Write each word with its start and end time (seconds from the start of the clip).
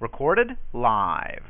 Recorded 0.00 0.56
live. 0.72 1.42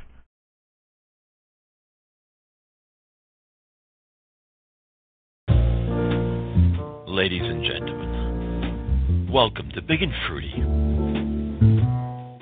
Ladies 7.07 7.41
and 7.43 7.63
gentlemen, 7.63 9.29
welcome 9.31 9.69
to 9.75 9.81
Big 9.81 10.01
and 10.01 10.13
Fruity, 10.27 10.53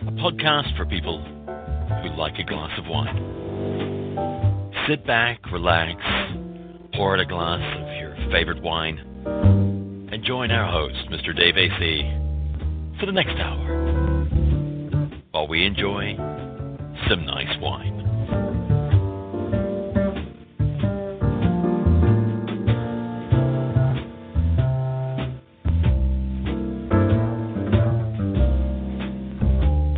a 0.07 0.11
podcast 0.11 0.75
for 0.77 0.85
people 0.85 1.21
who 1.23 2.09
like 2.17 2.37
a 2.39 2.43
glass 2.43 2.71
of 2.77 2.85
wine. 2.87 4.73
Sit 4.87 5.05
back, 5.05 5.39
relax, 5.51 6.01
pour 6.93 7.15
out 7.15 7.19
a 7.19 7.25
glass 7.25 7.61
of 7.81 7.97
your 7.97 8.15
favorite 8.31 8.61
wine, 8.61 8.99
and 10.11 10.23
join 10.23 10.51
our 10.51 10.71
host, 10.71 11.09
Mr. 11.11 11.35
Dave 11.35 11.57
AC, 11.57 12.99
for 12.99 13.05
the 13.05 13.11
next 13.11 13.37
hour 13.39 14.06
while 15.37 15.47
we 15.47 15.63
enjoy 15.63 16.15
some 17.07 17.23
nice 17.27 17.55
wine. 17.61 17.99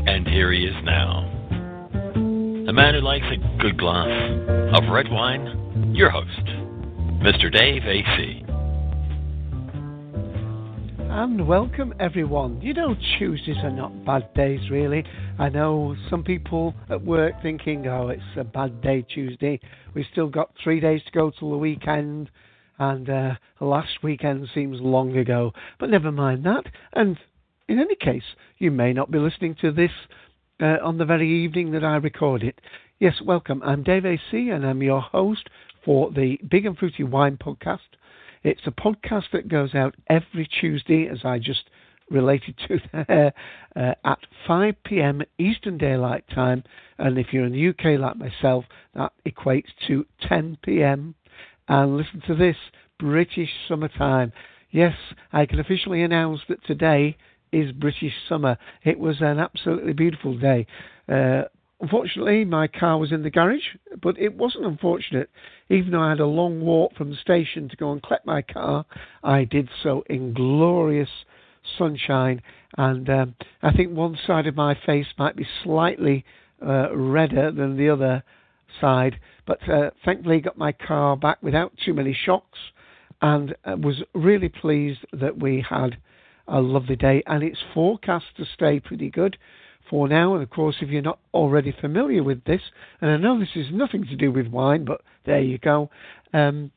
And 0.05 0.27
here 0.27 0.51
he 0.51 0.65
is 0.65 0.75
now. 0.83 1.19
A 2.67 2.73
man 2.73 2.95
who 2.95 2.99
likes 2.99 3.23
a 3.31 3.61
good 3.61 3.77
glass 3.77 4.09
of 4.75 4.91
red 4.91 5.09
wine, 5.09 5.93
your 5.95 6.09
host, 6.09 6.27
Mr. 7.23 7.49
Dave 7.49 7.83
AC. 7.85 8.48
And 11.21 11.45
welcome 11.45 11.93
everyone. 11.99 12.61
You 12.61 12.73
know, 12.73 12.95
Tuesdays 13.17 13.57
are 13.61 13.69
not 13.69 14.05
bad 14.05 14.33
days, 14.35 14.61
really. 14.71 15.03
I 15.37 15.49
know 15.49 15.93
some 16.09 16.23
people 16.23 16.73
at 16.89 17.03
work 17.03 17.33
thinking, 17.41 17.85
oh, 17.87 18.07
it's 18.07 18.23
a 18.37 18.45
bad 18.45 18.81
day 18.81 19.01
Tuesday. 19.01 19.59
We've 19.93 20.05
still 20.13 20.29
got 20.29 20.53
three 20.63 20.79
days 20.79 21.01
to 21.03 21.11
go 21.11 21.29
till 21.29 21.51
the 21.51 21.57
weekend, 21.57 22.31
and 22.77 23.09
uh, 23.09 23.33
last 23.59 24.01
weekend 24.01 24.47
seems 24.55 24.79
long 24.79 25.17
ago. 25.17 25.51
But 25.77 25.89
never 25.89 26.09
mind 26.09 26.45
that. 26.45 26.63
And 26.93 27.17
in 27.67 27.79
any 27.79 27.95
case, 27.95 28.23
you 28.57 28.71
may 28.71 28.93
not 28.93 29.11
be 29.11 29.19
listening 29.19 29.57
to 29.59 29.73
this 29.73 29.91
uh, 30.61 30.77
on 30.81 30.99
the 30.99 31.05
very 31.05 31.43
evening 31.43 31.71
that 31.73 31.83
I 31.83 31.97
record 31.97 32.43
it. 32.43 32.61
Yes, 32.99 33.15
welcome. 33.21 33.61
I'm 33.63 33.83
Dave 33.83 34.05
AC, 34.05 34.21
and 34.31 34.65
I'm 34.65 34.81
your 34.81 35.01
host 35.01 35.49
for 35.83 36.11
the 36.11 36.39
Big 36.49 36.65
and 36.65 36.77
Fruity 36.77 37.03
Wine 37.03 37.35
Podcast. 37.35 37.79
It's 38.43 38.61
a 38.65 38.71
podcast 38.71 39.31
that 39.33 39.49
goes 39.49 39.75
out 39.75 39.95
every 40.09 40.47
Tuesday, 40.47 41.07
as 41.07 41.19
I 41.23 41.39
just 41.39 41.69
related 42.09 42.55
to 42.67 42.79
there, 43.07 43.33
uh, 43.75 43.93
at 44.03 44.19
5 44.47 44.75
p.m. 44.83 45.21
Eastern 45.37 45.77
Daylight 45.77 46.25
Time. 46.33 46.63
And 46.97 47.17
if 47.17 47.27
you're 47.31 47.45
in 47.45 47.53
the 47.53 47.69
UK 47.69 47.99
like 47.99 48.17
myself, 48.17 48.65
that 48.95 49.11
equates 49.27 49.69
to 49.87 50.05
10 50.27 50.57
p.m. 50.63 51.15
And 51.67 51.97
listen 51.97 52.21
to 52.27 52.35
this 52.35 52.55
British 52.99 53.49
summertime. 53.67 54.31
Yes, 54.71 54.95
I 55.31 55.45
can 55.45 55.59
officially 55.59 56.03
announce 56.03 56.41
that 56.49 56.63
today 56.65 57.17
is 57.51 57.71
British 57.71 58.13
summer. 58.27 58.57
It 58.83 58.99
was 58.99 59.17
an 59.21 59.39
absolutely 59.39 59.93
beautiful 59.93 60.37
day. 60.37 60.67
Uh, 61.07 61.43
Unfortunately, 61.81 62.43
my 62.43 62.67
car 62.67 62.97
was 62.97 63.13
in 63.13 63.23
the 63.23 63.29
garage, 63.29 63.63
but 64.01 64.19
it 64.19 64.33
wasn't 64.35 64.65
unfortunate. 64.65 65.29
Even 65.69 65.91
though 65.91 66.01
I 66.01 66.09
had 66.09 66.19
a 66.19 66.25
long 66.25 66.59
walk 66.61 66.95
from 66.95 67.09
the 67.09 67.15
station 67.15 67.69
to 67.69 67.77
go 67.77 67.93
and 67.93 68.03
collect 68.03 68.25
my 68.25 68.41
car, 68.41 68.85
I 69.23 69.45
did 69.45 69.69
so 69.81 70.03
in 70.09 70.33
glorious 70.33 71.09
sunshine. 71.77 72.41
And 72.77 73.09
um, 73.09 73.35
I 73.61 73.71
think 73.71 73.93
one 73.93 74.17
side 74.27 74.45
of 74.45 74.55
my 74.55 74.77
face 74.85 75.07
might 75.17 75.37
be 75.37 75.47
slightly 75.63 76.25
uh, 76.65 76.93
redder 76.93 77.51
than 77.51 77.77
the 77.77 77.89
other 77.89 78.23
side, 78.81 79.19
but 79.47 79.67
uh, 79.69 79.91
thankfully 80.03 80.41
got 80.41 80.57
my 80.57 80.73
car 80.73 81.15
back 81.15 81.41
without 81.41 81.71
too 81.83 81.93
many 81.93 82.13
shocks, 82.13 82.59
and 83.21 83.55
uh, 83.63 83.75
was 83.77 84.03
really 84.13 84.49
pleased 84.49 84.99
that 85.13 85.37
we 85.37 85.65
had 85.67 85.97
a 86.47 86.59
lovely 86.59 86.97
day. 86.97 87.23
And 87.25 87.41
it's 87.41 87.59
forecast 87.73 88.25
to 88.37 88.45
stay 88.53 88.81
pretty 88.81 89.09
good 89.09 89.37
for 89.89 90.07
now. 90.07 90.33
And 90.33 90.43
of 90.43 90.49
course, 90.49 90.75
if 90.81 90.89
you're 90.89 91.01
not 91.01 91.19
already 91.33 91.73
familiar 91.79 92.23
with 92.23 92.43
this, 92.45 92.61
and 93.01 93.11
I 93.11 93.17
know 93.17 93.39
this 93.39 93.55
is 93.55 93.67
nothing 93.71 94.05
to 94.05 94.15
do 94.15 94.31
with 94.31 94.47
wine, 94.47 94.85
but 94.85 95.01
there 95.25 95.41
you 95.41 95.57
go. 95.57 95.89
Um, 96.33 96.71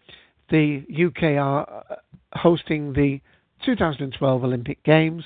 the 0.51 0.83
UK 0.91 1.39
are 1.43 1.85
uh, 1.91 1.97
hosting 2.33 2.93
the 2.93 3.21
2012 3.65 4.45
Olympic 4.45 4.83
Games. 4.85 5.25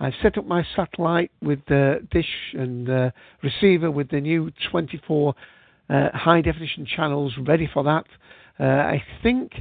I've 0.00 0.14
set 0.22 0.38
up 0.38 0.46
my 0.46 0.64
satellite 0.74 1.30
with 1.42 1.60
the 1.68 2.06
dish 2.10 2.54
and 2.54 2.86
the 2.86 3.12
receiver 3.42 3.90
with 3.90 4.10
the 4.10 4.20
new 4.20 4.50
24 4.70 5.34
uh, 5.88 6.08
high 6.12 6.40
definition 6.40 6.86
channels 6.86 7.34
ready 7.46 7.68
for 7.72 7.84
that. 7.84 8.04
Uh, 8.58 8.64
I 8.64 9.02
think 9.22 9.52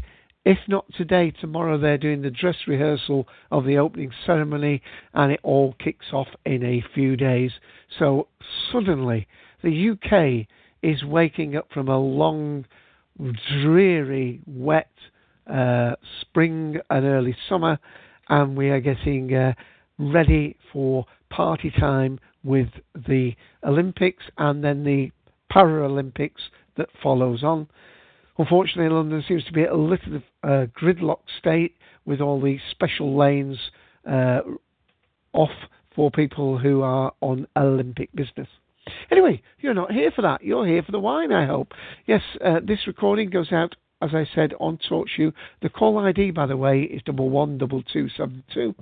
if 0.43 0.57
not 0.67 0.85
today, 0.97 1.31
tomorrow 1.31 1.77
they're 1.77 1.97
doing 1.97 2.21
the 2.21 2.31
dress 2.31 2.55
rehearsal 2.67 3.27
of 3.51 3.65
the 3.65 3.77
opening 3.77 4.11
ceremony, 4.25 4.81
and 5.13 5.31
it 5.31 5.39
all 5.43 5.75
kicks 5.79 6.07
off 6.13 6.27
in 6.45 6.63
a 6.63 6.83
few 6.95 7.15
days. 7.15 7.51
So 7.99 8.27
suddenly, 8.71 9.27
the 9.63 9.91
UK 9.91 10.47
is 10.81 11.03
waking 11.03 11.55
up 11.55 11.67
from 11.71 11.89
a 11.89 11.99
long, 11.99 12.65
dreary, 13.61 14.41
wet 14.47 14.89
uh, 15.45 15.93
spring 16.21 16.77
and 16.89 17.05
early 17.05 17.35
summer, 17.47 17.77
and 18.29 18.57
we 18.57 18.69
are 18.69 18.81
getting 18.81 19.33
uh, 19.35 19.53
ready 19.99 20.57
for 20.73 21.05
party 21.29 21.71
time 21.79 22.19
with 22.43 22.69
the 23.07 23.35
Olympics 23.63 24.23
and 24.39 24.63
then 24.63 24.83
the 24.83 25.11
Paralympics 25.53 26.49
that 26.77 26.89
follows 27.03 27.43
on. 27.43 27.67
Unfortunately, 28.37 28.89
London 28.89 29.23
seems 29.27 29.43
to 29.43 29.51
be 29.51 29.65
a 29.65 29.75
little 29.75 30.21
uh, 30.43 30.65
gridlock 30.79 31.19
state 31.39 31.75
with 32.05 32.21
all 32.21 32.41
these 32.41 32.59
special 32.71 33.15
lanes 33.17 33.57
uh, 34.09 34.41
off 35.33 35.51
for 35.95 36.09
people 36.11 36.57
who 36.57 36.81
are 36.81 37.13
on 37.21 37.47
Olympic 37.55 38.11
business. 38.15 38.47
Anyway, 39.11 39.41
you're 39.59 39.73
not 39.73 39.91
here 39.91 40.11
for 40.11 40.21
that. 40.23 40.43
You're 40.43 40.65
here 40.65 40.83
for 40.83 40.91
the 40.91 40.99
wine, 40.99 41.31
I 41.31 41.45
hope. 41.45 41.73
Yes, 42.07 42.21
uh, 42.43 42.59
this 42.63 42.87
recording 42.87 43.29
goes 43.29 43.51
out, 43.51 43.75
as 44.01 44.11
I 44.13 44.27
said, 44.33 44.53
on 44.59 44.79
TalkShoe. 44.89 45.33
The 45.61 45.69
call 45.69 45.99
ID, 45.99 46.31
by 46.31 46.47
the 46.47 46.57
way, 46.57 46.81
is 46.81 47.01
double 47.05 47.29
one 47.29 47.57
double 47.57 47.83
two 47.83 48.09
seven 48.17 48.43
two. 48.53 48.73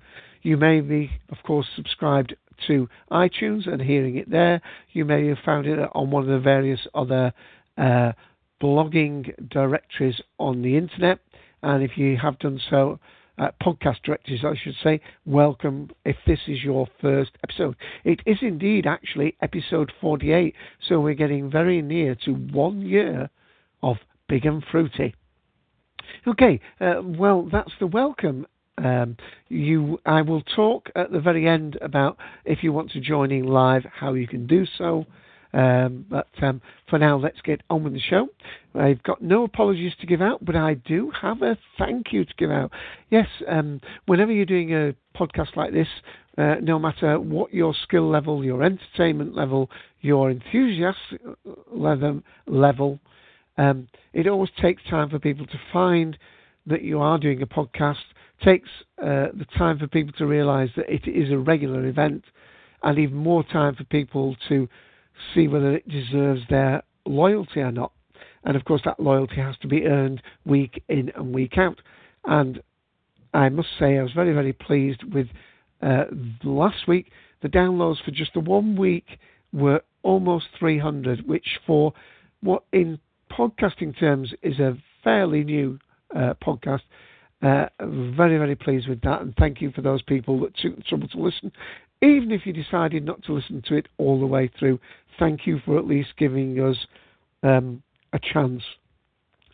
You 0.41 0.55
may 0.55 0.79
be, 0.79 1.11
of 1.29 1.37
course, 1.43 1.67
subscribed 1.75 2.35
to 2.67 2.87
iTunes 3.11 3.67
and 3.67 3.81
hearing 3.81 4.15
it 4.15 4.29
there. 4.29 4.61
You 4.91 5.05
may 5.05 5.27
have 5.27 5.39
found 5.45 5.67
it 5.67 5.79
on 5.93 6.11
one 6.11 6.23
of 6.23 6.29
the 6.29 6.39
various 6.39 6.79
other 6.93 7.33
uh, 7.77 8.13
blogging 8.61 9.49
directories 9.49 10.21
on 10.37 10.61
the 10.61 10.77
internet. 10.77 11.19
And 11.61 11.83
if 11.83 11.97
you 11.97 12.17
have 12.17 12.39
done 12.39 12.59
so, 12.69 12.99
uh, 13.37 13.49
podcast 13.63 14.01
directors, 14.03 14.43
I 14.43 14.53
should 14.61 14.75
say, 14.83 14.99
welcome 15.25 15.89
if 16.05 16.17
this 16.27 16.39
is 16.47 16.63
your 16.63 16.87
first 17.01 17.31
episode. 17.43 17.75
It 18.03 18.19
is 18.25 18.37
indeed 18.41 18.85
actually 18.85 19.35
episode 19.41 19.91
48, 20.01 20.53
so 20.87 20.99
we're 20.99 21.13
getting 21.13 21.49
very 21.49 21.81
near 21.81 22.15
to 22.25 22.31
one 22.33 22.81
year 22.81 23.29
of 23.81 23.97
Big 24.27 24.45
and 24.45 24.63
Fruity. 24.71 25.15
Okay, 26.27 26.59
uh, 26.81 27.01
well, 27.03 27.47
that's 27.51 27.71
the 27.79 27.87
welcome. 27.87 28.45
Um, 28.77 29.17
you, 29.49 29.99
I 30.05 30.21
will 30.21 30.41
talk 30.41 30.89
at 30.95 31.11
the 31.11 31.19
very 31.19 31.47
end 31.47 31.77
about 31.81 32.17
if 32.45 32.59
you 32.63 32.71
want 32.71 32.91
to 32.91 33.01
join 33.01 33.31
in 33.31 33.45
live, 33.45 33.83
how 33.93 34.13
you 34.13 34.27
can 34.27 34.47
do 34.47 34.65
so. 34.77 35.05
Um, 35.53 36.05
but 36.09 36.27
um, 36.41 36.61
for 36.89 36.99
now, 36.99 37.17
let's 37.17 37.41
get 37.41 37.61
on 37.69 37.83
with 37.83 37.93
the 37.93 37.99
show. 37.99 38.27
I've 38.75 39.01
got 39.03 39.21
no 39.21 39.43
apologies 39.43 39.93
to 40.01 40.07
give 40.07 40.21
out, 40.21 40.45
but 40.45 40.55
I 40.55 40.75
do 40.75 41.11
have 41.21 41.41
a 41.41 41.57
thank 41.77 42.13
you 42.13 42.23
to 42.23 42.33
give 42.37 42.51
out. 42.51 42.71
Yes, 43.09 43.27
um, 43.47 43.81
whenever 44.05 44.31
you're 44.31 44.45
doing 44.45 44.73
a 44.73 44.93
podcast 45.17 45.55
like 45.55 45.73
this, 45.73 45.87
uh, 46.37 46.55
no 46.61 46.77
matter 46.77 47.19
what 47.19 47.53
your 47.53 47.73
skill 47.83 48.09
level, 48.09 48.45
your 48.45 48.63
entertainment 48.63 49.35
level, 49.35 49.69
your 50.01 50.29
enthusiastic 50.29 51.19
level, 51.67 52.99
um, 53.57 53.87
it 54.13 54.27
always 54.27 54.51
takes 54.61 54.81
time 54.89 55.09
for 55.09 55.19
people 55.19 55.45
to 55.47 55.59
find 55.73 56.17
that 56.67 56.83
you 56.83 57.01
are 57.01 57.17
doing 57.17 57.41
a 57.41 57.47
podcast. 57.47 57.97
Takes 58.43 58.69
uh, 59.01 59.33
the 59.33 59.45
time 59.57 59.79
for 59.79 59.87
people 59.87 60.13
to 60.17 60.25
realise 60.25 60.69
that 60.77 60.89
it 60.89 61.09
is 61.09 61.29
a 61.31 61.37
regular 61.37 61.85
event, 61.87 62.23
and 62.83 62.97
even 62.97 63.17
more 63.17 63.43
time 63.43 63.75
for 63.75 63.83
people 63.85 64.37
to 64.47 64.69
see 65.33 65.47
whether 65.47 65.73
it 65.75 65.87
deserves 65.87 66.41
their 66.49 66.83
loyalty 67.05 67.61
or 67.61 67.71
not. 67.71 67.91
And 68.43 68.55
of 68.55 68.65
course, 68.65 68.81
that 68.85 68.99
loyalty 68.99 69.35
has 69.37 69.57
to 69.61 69.67
be 69.67 69.85
earned 69.85 70.21
week 70.45 70.83
in 70.87 71.11
and 71.15 71.33
week 71.33 71.57
out. 71.57 71.79
And 72.25 72.61
I 73.33 73.49
must 73.49 73.69
say, 73.79 73.97
I 73.97 74.03
was 74.03 74.13
very, 74.13 74.33
very 74.33 74.53
pleased 74.53 75.03
with 75.13 75.27
uh, 75.81 76.05
last 76.43 76.87
week. 76.87 77.11
The 77.41 77.49
downloads 77.49 78.03
for 78.03 78.11
just 78.11 78.33
the 78.33 78.39
one 78.39 78.75
week 78.75 79.19
were 79.53 79.81
almost 80.03 80.45
300, 80.57 81.27
which 81.27 81.59
for 81.65 81.93
what 82.41 82.63
in 82.71 82.99
podcasting 83.31 83.97
terms 83.99 84.33
is 84.41 84.59
a 84.59 84.77
fairly 85.03 85.43
new 85.43 85.79
uh, 86.15 86.33
podcast, 86.43 86.81
Uh, 87.41 87.67
very, 87.81 88.37
very 88.37 88.55
pleased 88.55 88.89
with 88.89 88.99
that, 89.01 89.21
and 89.21 89.33
thank 89.37 89.61
you 89.61 89.71
for 89.71 89.81
those 89.81 90.01
people 90.01 90.41
that 90.41 90.53
took 90.57 90.75
the 90.75 90.83
trouble 90.83 91.07
to 91.07 91.17
listen. 91.17 91.49
Even 92.01 92.31
if 92.31 92.45
you 92.45 92.53
decided 92.53 93.05
not 93.05 93.23
to 93.23 93.33
listen 93.33 93.61
to 93.67 93.75
it 93.75 93.87
all 93.97 94.19
the 94.19 94.25
way 94.25 94.49
through, 94.57 94.79
thank 95.17 95.45
you 95.45 95.59
for 95.65 95.77
at 95.77 95.85
least 95.85 96.09
giving 96.17 96.59
us 96.59 96.77
um, 97.43 97.83
a 98.13 98.19
chance. 98.19 98.63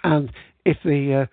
And 0.03 0.31
if 0.63 0.77
the 0.83 1.23
uh, 1.23 1.25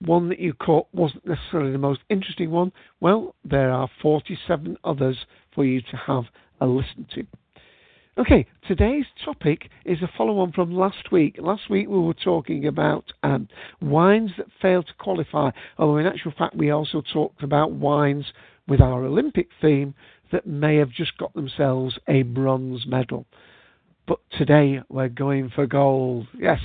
one 0.00 0.28
that 0.30 0.40
you 0.40 0.54
caught 0.54 0.86
wasn't 0.92 1.26
necessarily 1.26 1.72
the 1.72 1.78
most 1.78 2.00
interesting 2.08 2.50
one, 2.50 2.72
well, 3.00 3.34
there 3.44 3.70
are 3.70 3.88
47 4.00 4.78
others 4.84 5.18
for 5.54 5.64
you 5.64 5.80
to 5.82 5.96
have 6.06 6.24
a 6.60 6.66
listen 6.66 7.06
to. 7.14 7.26
Okay, 8.18 8.46
today's 8.66 9.04
topic 9.22 9.68
is 9.84 10.00
a 10.00 10.10
follow 10.16 10.38
on 10.38 10.50
from 10.50 10.74
last 10.74 11.12
week. 11.12 11.36
Last 11.38 11.68
week 11.68 11.86
we 11.86 11.98
were 11.98 12.14
talking 12.14 12.66
about 12.66 13.04
um, 13.22 13.46
wines 13.82 14.30
that 14.38 14.46
fail 14.62 14.82
to 14.82 14.92
qualify, 14.98 15.50
although 15.76 15.98
in 15.98 16.06
actual 16.06 16.32
fact 16.36 16.56
we 16.56 16.70
also 16.70 17.02
talked 17.12 17.42
about 17.42 17.72
wines 17.72 18.24
with 18.68 18.80
our 18.80 19.04
Olympic 19.04 19.48
theme 19.60 19.94
that 20.32 20.46
may 20.46 20.76
have 20.76 20.90
just 20.90 21.16
got 21.18 21.32
themselves 21.34 21.98
a 22.08 22.22
bronze 22.22 22.86
medal. 22.86 23.26
But 24.06 24.18
today 24.36 24.80
we're 24.88 25.08
going 25.08 25.50
for 25.54 25.66
gold. 25.66 26.26
Yes, 26.38 26.60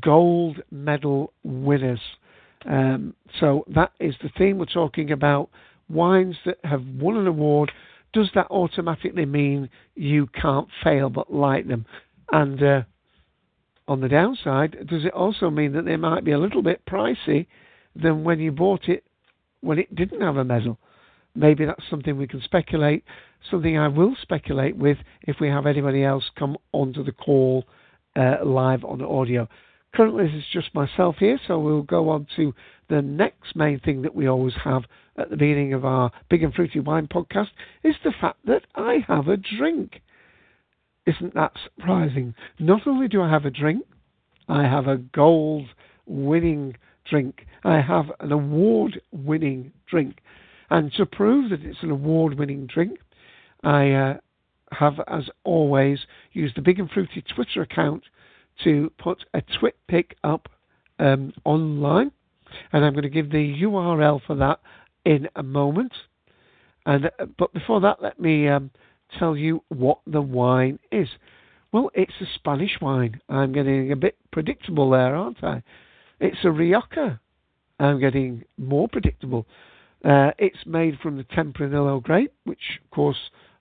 gold 0.00 0.60
medal 0.70 1.32
winners. 1.42 2.00
Um, 2.66 3.14
so 3.40 3.64
that 3.74 3.92
is 4.00 4.14
the 4.22 4.30
theme. 4.36 4.58
We're 4.58 4.66
talking 4.66 5.12
about 5.12 5.50
wines 5.88 6.36
that 6.46 6.58
have 6.64 6.84
won 6.98 7.16
an 7.16 7.26
award. 7.26 7.72
Does 8.12 8.30
that 8.34 8.46
automatically 8.50 9.26
mean 9.26 9.68
you 9.94 10.28
can't 10.28 10.68
fail 10.82 11.10
but 11.10 11.32
like 11.32 11.66
them? 11.66 11.84
And 12.32 12.62
uh, 12.62 12.82
on 13.86 14.00
the 14.00 14.08
downside, 14.08 14.86
does 14.88 15.04
it 15.04 15.12
also 15.12 15.50
mean 15.50 15.72
that 15.72 15.84
they 15.84 15.96
might 15.96 16.24
be 16.24 16.32
a 16.32 16.38
little 16.38 16.62
bit 16.62 16.86
pricey 16.86 17.46
than 17.94 18.24
when 18.24 18.40
you 18.40 18.50
bought 18.50 18.88
it 18.88 19.04
when 19.60 19.78
it 19.78 19.94
didn't 19.94 20.20
have 20.20 20.36
a 20.36 20.44
medal? 20.44 20.78
Maybe 21.34 21.64
that's 21.64 21.82
something 21.90 22.16
we 22.16 22.28
can 22.28 22.40
speculate, 22.42 23.04
something 23.50 23.76
I 23.76 23.88
will 23.88 24.14
speculate 24.22 24.76
with 24.76 24.98
if 25.22 25.36
we 25.40 25.48
have 25.48 25.66
anybody 25.66 26.04
else 26.04 26.24
come 26.38 26.56
onto 26.72 27.02
the 27.02 27.12
call 27.12 27.64
uh, 28.16 28.36
live 28.44 28.84
on 28.84 29.02
audio. 29.02 29.48
Currently, 29.94 30.26
this 30.26 30.34
is 30.34 30.44
just 30.52 30.74
myself 30.74 31.16
here, 31.18 31.38
so 31.46 31.58
we'll 31.58 31.82
go 31.82 32.08
on 32.10 32.26
to 32.36 32.52
the 32.88 33.02
next 33.02 33.54
main 33.54 33.80
thing 33.80 34.02
that 34.02 34.14
we 34.14 34.28
always 34.28 34.54
have 34.64 34.82
at 35.16 35.30
the 35.30 35.36
beginning 35.36 35.72
of 35.72 35.84
our 35.84 36.10
Big 36.28 36.42
and 36.42 36.52
Fruity 36.52 36.80
Wine 36.80 37.06
podcast 37.06 37.50
is 37.82 37.94
the 38.02 38.12
fact 38.20 38.38
that 38.46 38.62
I 38.74 39.04
have 39.06 39.28
a 39.28 39.36
drink. 39.36 40.02
Isn't 41.06 41.34
that 41.34 41.52
surprising? 41.64 42.34
Not 42.58 42.86
only 42.86 43.08
do 43.08 43.22
I 43.22 43.30
have 43.30 43.44
a 43.44 43.50
drink, 43.50 43.84
I 44.48 44.62
have 44.62 44.86
a 44.86 44.96
gold 44.96 45.66
winning 46.06 46.76
drink. 47.08 47.46
I 47.62 47.80
have 47.80 48.06
an 48.20 48.32
award 48.32 49.00
winning 49.12 49.72
drink. 49.88 50.18
And 50.74 50.92
to 50.94 51.06
prove 51.06 51.50
that 51.50 51.62
it's 51.62 51.84
an 51.84 51.92
award 51.92 52.36
winning 52.36 52.66
drink, 52.66 52.98
I 53.62 53.92
uh, 53.92 54.14
have, 54.72 54.94
as 55.06 55.30
always, 55.44 56.00
used 56.32 56.56
the 56.56 56.62
Big 56.62 56.80
and 56.80 56.90
Fruity 56.90 57.22
Twitter 57.32 57.62
account 57.62 58.02
to 58.64 58.90
put 58.98 59.24
a 59.34 59.42
twit 59.60 59.76
pic 59.86 60.16
up 60.24 60.48
um, 60.98 61.32
online, 61.44 62.10
and 62.72 62.84
I'm 62.84 62.92
going 62.92 63.04
to 63.04 63.08
give 63.08 63.30
the 63.30 63.62
URL 63.62 64.20
for 64.26 64.34
that 64.34 64.58
in 65.04 65.28
a 65.36 65.44
moment. 65.44 65.92
And 66.86 67.06
uh, 67.06 67.26
but 67.38 67.52
before 67.52 67.80
that, 67.82 68.02
let 68.02 68.18
me 68.18 68.48
um, 68.48 68.72
tell 69.16 69.36
you 69.36 69.62
what 69.68 69.98
the 70.08 70.22
wine 70.22 70.80
is. 70.90 71.06
Well, 71.70 71.92
it's 71.94 72.20
a 72.20 72.26
Spanish 72.34 72.80
wine. 72.80 73.20
I'm 73.28 73.52
getting 73.52 73.92
a 73.92 73.96
bit 73.96 74.16
predictable 74.32 74.90
there, 74.90 75.14
aren't 75.14 75.44
I? 75.44 75.62
It's 76.18 76.38
a 76.42 76.50
Rioja. 76.50 77.20
I'm 77.78 78.00
getting 78.00 78.42
more 78.58 78.88
predictable. 78.88 79.46
Uh, 80.04 80.32
it's 80.38 80.66
made 80.66 80.98
from 81.00 81.16
the 81.16 81.24
Tempranillo 81.24 82.02
grape, 82.02 82.32
which, 82.44 82.78
of 82.84 82.90
course, 82.90 83.16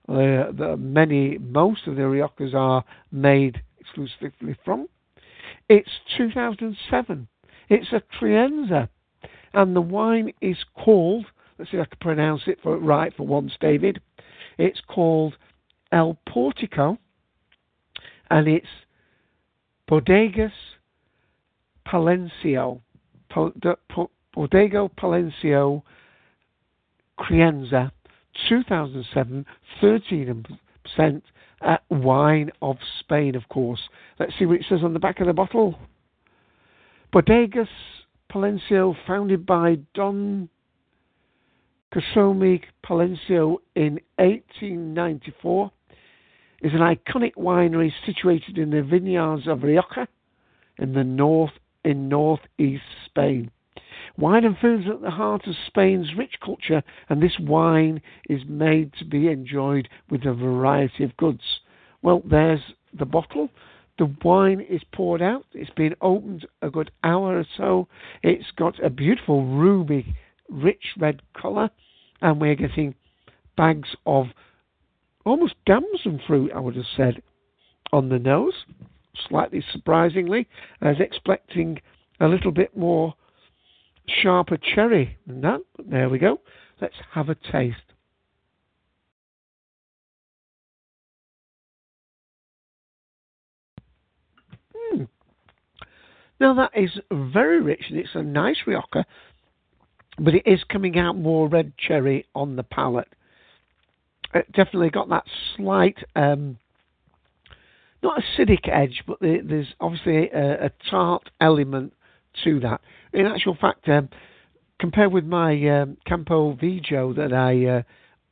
uh, 0.10 0.52
the 0.52 0.76
many 0.78 1.38
most 1.38 1.88
of 1.88 1.96
the 1.96 2.02
Riojas 2.02 2.54
are 2.54 2.84
made 3.12 3.62
exclusively 3.80 4.58
from. 4.66 4.88
It's 5.70 5.90
2007. 6.18 7.28
It's 7.70 7.94
a 7.94 8.02
Crianza, 8.20 8.90
and 9.54 9.74
the 9.74 9.82
wine 9.82 10.34
is 10.42 10.58
called. 10.76 11.26
Let's 11.58 11.72
see 11.72 11.78
if 11.78 11.84
I 11.84 11.86
can 11.86 12.00
pronounce 12.02 12.42
it 12.48 12.60
for, 12.62 12.78
right 12.78 13.14
for 13.16 13.26
once, 13.26 13.54
David. 13.62 14.02
It's 14.58 14.82
called 14.86 15.36
El 15.94 16.18
Portico, 16.28 16.98
and 18.30 18.50
it's 18.50 18.68
Bodegas 19.90 20.52
Palencia. 21.88 22.82
Bodego 23.32 24.90
Palencia 25.00 25.82
Crianza 27.24 27.92
2007, 28.50 29.46
13% 29.82 31.22
uh, 31.62 31.78
wine 31.90 32.52
of 32.62 32.78
Spain, 33.00 33.36
of 33.36 33.48
course. 33.50 33.80
Let's 34.20 34.34
see 34.38 34.46
what 34.46 34.58
it 34.58 34.66
says 34.68 34.80
on 34.84 34.94
the 34.94 35.00
back 35.00 35.20
of 35.20 35.28
the 35.28 35.34
bottle. 35.34 35.78
Bodegas 37.14 37.68
Palencia, 38.32 38.94
founded 39.08 39.46
by 39.46 39.78
Don 39.94 40.50
Cosome 41.94 42.62
Palencia 42.84 43.56
in 43.76 44.00
1894, 44.18 45.72
is 46.64 46.72
an 46.74 46.80
iconic 46.80 47.36
winery 47.36 47.92
situated 48.06 48.58
in 48.58 48.72
the 48.72 48.82
vineyards 48.82 49.48
of 49.48 49.64
Rioja 49.64 50.08
in 50.80 50.94
the 50.94 51.04
north 51.04 51.52
in 51.86 52.10
northeast 52.10 52.84
Spain. 53.06 53.52
Wine 54.18 54.46
and 54.46 54.58
food 54.58 54.82
is 54.82 54.88
at 54.90 55.02
the 55.02 55.10
heart 55.10 55.48
of 55.48 55.56
Spain's 55.68 56.14
rich 56.16 56.36
culture, 56.44 56.84
and 57.10 57.22
this 57.22 57.40
wine 57.40 58.02
is 58.30 58.42
made 58.48 58.94
to 58.94 59.06
be 59.06 59.28
enjoyed 59.28 59.90
with 60.10 60.26
a 60.26 60.34
variety 60.34 61.04
of 61.04 61.18
goods. 61.18 61.62
Well, 62.04 62.22
there's 62.24 62.62
the 62.94 63.06
bottle. 63.06 63.50
The 63.98 64.14
wine 64.24 64.60
is 64.62 64.82
poured 64.92 65.22
out. 65.22 65.46
It's 65.54 65.72
been 65.72 65.96
opened 66.02 66.46
a 66.62 66.70
good 66.70 66.92
hour 67.04 67.40
or 67.40 67.46
so. 67.58 67.88
It's 68.22 68.52
got 68.56 68.84
a 68.84 68.90
beautiful 68.90 69.46
ruby, 69.46 70.16
rich 70.48 70.94
red 70.98 71.22
colour, 71.40 71.72
and 72.22 72.40
we're 72.40 72.56
getting 72.56 72.94
bags 73.58 73.90
of 74.06 74.28
almost 75.26 75.56
damson 75.66 76.20
fruit, 76.28 76.52
I 76.54 76.60
would 76.60 76.76
have 76.76 76.86
said, 76.96 77.24
on 77.92 78.10
the 78.10 78.20
nose. 78.20 78.66
Slightly 79.28 79.64
surprisingly, 79.72 80.48
I 80.82 80.90
was 80.90 81.00
expecting 81.00 81.82
a 82.20 82.28
little 82.28 82.52
bit 82.52 82.76
more 82.78 83.16
sharper 84.08 84.58
cherry 84.58 85.18
than 85.28 85.42
that. 85.42 85.62
There 85.86 86.10
we 86.10 86.20
go. 86.20 86.40
Let's 86.82 86.96
have 87.14 87.30
a 87.30 87.36
taste. 87.36 87.78
Mm. 94.94 95.08
Now 96.40 96.54
that 96.56 96.72
is 96.76 96.92
very 97.12 97.62
rich 97.62 97.84
and 97.90 98.00
it's 98.00 98.16
a 98.16 98.24
nice 98.24 98.58
Rioja, 98.68 99.06
but 100.20 100.36
it 100.36 100.44
is 100.46 100.64
coming 100.70 100.98
out 100.98 101.16
more 101.16 101.48
red 101.48 101.74
cherry 101.78 102.26
on 102.36 102.56
the 102.56 102.64
palate. 102.64 103.08
It 104.34 104.52
definitely 104.52 104.90
got 104.90 105.10
that 105.10 105.26
slight, 105.56 105.98
um, 106.16 106.58
not 108.02 108.22
acidic 108.22 108.68
edge, 108.68 109.04
but 109.08 109.20
there's 109.22 109.74
obviously 109.80 110.30
a, 110.32 110.66
a 110.66 110.72
tart 110.90 111.30
element 111.40 111.94
to 112.44 112.60
that. 112.62 112.82
In 113.14 113.26
actual 113.26 113.58
fact, 113.60 113.88
um, 113.90 114.10
compared 114.80 115.12
with 115.12 115.26
my 115.26 115.54
um, 115.70 115.98
Campo 116.06 116.54
Viejo 116.54 117.14
that 117.14 117.34
I 117.34 117.66
uh, 117.66 117.82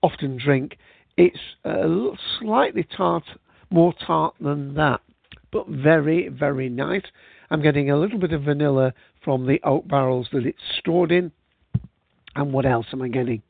often 0.02 0.38
drink, 0.38 0.78
it's 1.18 1.38
a 1.64 2.10
slightly 2.40 2.88
tart, 2.96 3.24
more 3.70 3.94
tart 4.06 4.36
than 4.40 4.74
that, 4.76 5.02
but 5.52 5.68
very, 5.68 6.30
very 6.30 6.70
nice. 6.70 7.04
I'm 7.50 7.62
getting 7.62 7.92
a 7.92 8.00
little 8.00 8.18
bit 8.18 8.34
of 8.34 8.44
vanilla 8.44 8.94
from 9.24 9.46
the 9.46 9.60
oak 9.64 9.88
barrels 9.88 10.30
that 10.32 10.46
it's 10.46 10.58
stored 10.80 11.12
in. 11.12 11.32
And 12.36 12.54
what 12.54 12.66
else 12.66 12.86
am 12.94 13.02
I 13.02 13.10
getting? 13.10 13.42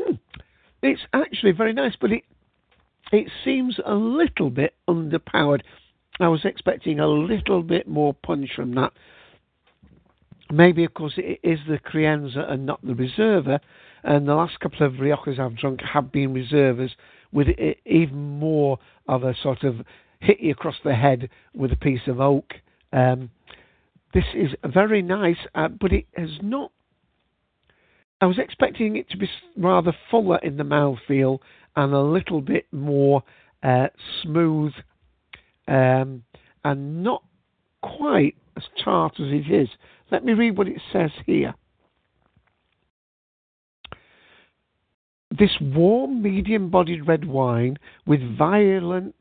Hmm. 0.00 0.14
It's 0.82 1.00
actually 1.12 1.52
very 1.52 1.72
nice, 1.72 1.94
but 2.00 2.10
it 2.10 2.24
it 3.12 3.30
seems 3.44 3.78
a 3.84 3.94
little 3.94 4.50
bit 4.50 4.74
underpowered. 4.88 5.62
I 6.18 6.28
was 6.28 6.44
expecting 6.44 7.00
a 7.00 7.06
little 7.06 7.62
bit 7.62 7.86
more 7.86 8.14
punch 8.14 8.50
from 8.54 8.74
that. 8.74 8.92
Maybe, 10.50 10.84
of 10.84 10.94
course, 10.94 11.14
it 11.16 11.40
is 11.42 11.58
the 11.68 11.78
Crianza 11.78 12.50
and 12.50 12.66
not 12.66 12.80
the 12.82 12.94
Reserva. 12.94 13.60
And 14.04 14.28
the 14.28 14.34
last 14.34 14.60
couple 14.60 14.86
of 14.86 14.94
Riojas 14.94 15.38
I've 15.38 15.56
drunk 15.56 15.80
have 15.82 16.12
been 16.12 16.32
Reservas 16.32 16.90
with 17.32 17.48
even 17.84 18.38
more 18.38 18.78
of 19.08 19.24
a 19.24 19.34
sort 19.42 19.64
of 19.64 19.76
hit 20.20 20.40
you 20.40 20.52
across 20.52 20.76
the 20.84 20.94
head 20.94 21.28
with 21.54 21.72
a 21.72 21.76
piece 21.76 22.06
of 22.06 22.20
oak. 22.20 22.54
Um, 22.92 23.30
this 24.14 24.24
is 24.34 24.50
very 24.64 25.02
nice, 25.02 25.36
uh, 25.54 25.68
but 25.68 25.92
it 25.92 26.06
has 26.16 26.30
not. 26.40 26.72
I 28.20 28.26
was 28.26 28.38
expecting 28.38 28.96
it 28.96 29.10
to 29.10 29.18
be 29.18 29.28
rather 29.58 29.92
fuller 30.10 30.38
in 30.38 30.56
the 30.56 30.62
mouthfeel 30.62 31.40
and 31.76 31.92
a 31.92 32.00
little 32.00 32.40
bit 32.40 32.66
more 32.72 33.22
uh, 33.62 33.88
smooth 34.22 34.72
um, 35.68 36.22
and 36.64 37.02
not 37.02 37.22
quite 37.82 38.36
as 38.56 38.64
tart 38.82 39.14
as 39.20 39.26
it 39.28 39.50
is. 39.50 39.68
Let 40.10 40.24
me 40.24 40.32
read 40.32 40.56
what 40.56 40.68
it 40.68 40.80
says 40.92 41.10
here. 41.26 41.54
This 45.36 45.50
warm, 45.60 46.22
medium 46.22 46.70
bodied 46.70 47.06
red 47.06 47.26
wine 47.26 47.78
with 48.06 48.20
violent, 48.38 49.14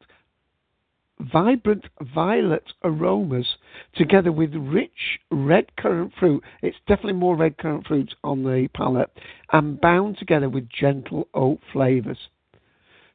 vibrant 1.19 1.85
violet 2.13 2.63
aromas 2.83 3.57
together 3.95 4.31
with 4.31 4.53
rich 4.55 5.19
red 5.29 5.75
currant 5.75 6.13
fruit. 6.17 6.41
It's 6.61 6.77
definitely 6.87 7.13
more 7.13 7.35
red 7.35 7.57
currant 7.57 7.87
fruit 7.87 8.13
on 8.23 8.43
the 8.43 8.69
palate 8.73 9.09
and 9.51 9.81
bound 9.81 10.17
together 10.17 10.47
with 10.47 10.69
gentle 10.69 11.27
oak 11.33 11.59
flavours. 11.73 12.29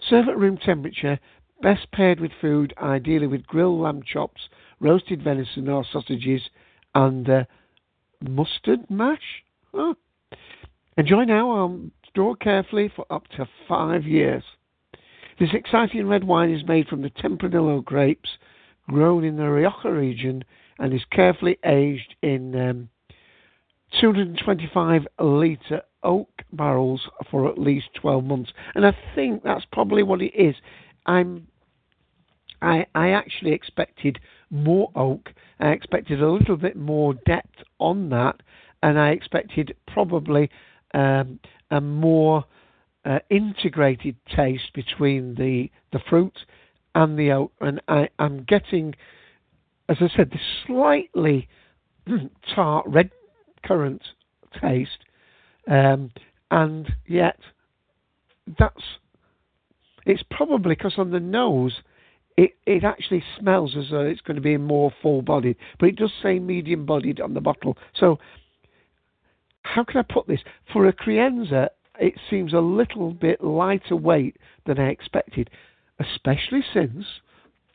Serve 0.08 0.28
at 0.28 0.38
room 0.38 0.56
temperature, 0.56 1.18
best 1.62 1.90
paired 1.92 2.20
with 2.20 2.32
food, 2.40 2.72
ideally 2.78 3.26
with 3.26 3.46
grilled 3.46 3.80
lamb 3.80 4.02
chops, 4.02 4.48
roasted 4.80 5.22
venison 5.22 5.68
or 5.68 5.84
sausages, 5.84 6.42
and 6.94 7.28
uh, 7.28 7.44
mustard 8.26 8.88
mash. 8.90 9.42
Oh. 9.74 9.96
Enjoy 10.96 11.24
now. 11.24 11.50
Um, 11.52 11.92
store 12.08 12.36
carefully 12.36 12.90
for 12.94 13.06
up 13.10 13.26
to 13.36 13.48
five 13.68 14.04
years. 14.04 14.42
This 15.38 15.50
exciting 15.54 16.06
red 16.06 16.24
wine 16.24 16.50
is 16.50 16.66
made 16.66 16.88
from 16.88 17.02
the 17.02 17.10
Tempranillo 17.10 17.82
grapes 17.84 18.28
grown 18.88 19.24
in 19.24 19.36
the 19.36 19.48
Rioja 19.48 19.90
region 19.90 20.44
and 20.78 20.92
is 20.92 21.04
carefully 21.10 21.58
aged 21.64 22.14
in 22.22 22.54
um, 22.54 22.88
225 24.00 25.06
litre 25.18 25.82
oak 26.02 26.42
barrels 26.52 27.02
for 27.30 27.48
at 27.48 27.58
least 27.58 27.88
12 28.00 28.24
months. 28.24 28.52
And 28.74 28.86
I 28.86 28.96
think 29.14 29.42
that's 29.42 29.64
probably 29.72 30.02
what 30.02 30.22
it 30.22 30.34
is. 30.34 30.54
I'm 31.06 31.46
I, 32.62 32.86
I 32.94 33.10
actually 33.10 33.52
expected 33.52 34.18
more 34.50 34.90
oak. 34.94 35.30
I 35.60 35.68
expected 35.68 36.22
a 36.22 36.30
little 36.30 36.56
bit 36.56 36.76
more 36.76 37.14
depth 37.14 37.56
on 37.78 38.10
that, 38.10 38.42
and 38.82 38.98
I 38.98 39.10
expected 39.10 39.74
probably 39.86 40.50
um, 40.94 41.40
a 41.70 41.80
more 41.80 42.44
uh, 43.04 43.20
integrated 43.30 44.16
taste 44.34 44.72
between 44.74 45.34
the 45.36 45.70
the 45.92 46.00
fruit 46.08 46.38
and 46.94 47.18
the 47.18 47.32
oak. 47.32 47.52
And 47.60 47.80
I, 47.88 48.08
am 48.18 48.44
getting, 48.44 48.94
as 49.88 49.98
I 50.00 50.08
said, 50.14 50.30
this 50.30 50.40
slightly 50.66 51.48
tart 52.54 52.86
red 52.86 53.10
currant 53.64 54.02
taste, 54.60 55.04
um, 55.68 56.10
and 56.50 56.88
yet 57.06 57.38
that's 58.58 58.82
it's 60.06 60.22
probably 60.30 60.74
because 60.74 60.94
on 60.96 61.10
the 61.10 61.20
nose 61.20 61.80
it, 62.36 62.52
it 62.66 62.84
actually 62.84 63.22
smells 63.38 63.76
as 63.76 63.90
though 63.90 64.00
it's 64.00 64.22
going 64.22 64.36
to 64.36 64.40
be 64.40 64.56
more 64.56 64.92
full 65.02 65.20
bodied, 65.20 65.56
but 65.78 65.90
it 65.90 65.96
does 65.96 66.12
say 66.22 66.38
medium 66.38 66.86
bodied 66.86 67.20
on 67.20 67.34
the 67.34 67.40
bottle. 67.40 67.76
So, 67.94 68.18
how 69.62 69.84
can 69.84 69.98
I 69.98 70.12
put 70.12 70.26
this? 70.26 70.40
For 70.72 70.88
a 70.88 70.92
Crianza, 70.92 71.68
it 71.98 72.14
seems 72.30 72.54
a 72.54 72.60
little 72.60 73.12
bit 73.12 73.44
lighter 73.44 73.94
weight 73.94 74.36
than 74.64 74.78
I 74.78 74.88
expected, 74.88 75.50
especially 75.98 76.64
since 76.72 77.04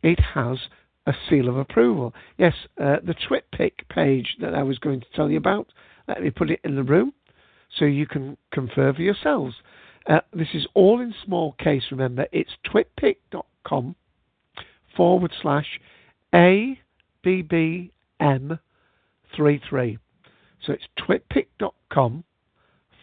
it 0.01 0.20
has 0.34 0.58
a 1.06 1.13
seal 1.30 1.48
of 1.48 1.58
approval. 1.58 2.15
Yes, 2.39 2.56
uh, 2.82 2.98
the 3.04 3.13
TwitPic 3.13 3.88
page 3.89 4.36
that 4.42 4.56
I 4.56 4.63
was 4.63 4.80
going 4.80 5.01
to 5.01 5.08
tell 5.15 5.30
you 5.30 5.38
about, 5.38 5.68
let 6.08 6.24
me 6.24 6.32
put 6.32 6.50
it 6.50 6.60
in 6.63 6.75
the 6.75 6.84
room 6.84 7.13
so 7.77 7.86
you 7.86 8.05
can 8.08 8.38
confer 8.51 8.94
for 8.94 9.01
yourselves. 9.01 9.55
Uh, 10.08 10.20
this 10.34 10.50
is 10.53 10.67
all 10.74 11.01
in 11.01 11.13
small 11.25 11.53
case, 11.53 11.84
remember. 11.91 12.27
It's 12.32 12.51
twitpic.com 12.72 13.96
forward 14.96 15.32
slash 15.41 15.79
ABBM33. 16.34 17.89
So 20.62 20.74
it's 20.74 20.88
twitpic.com 21.00 22.24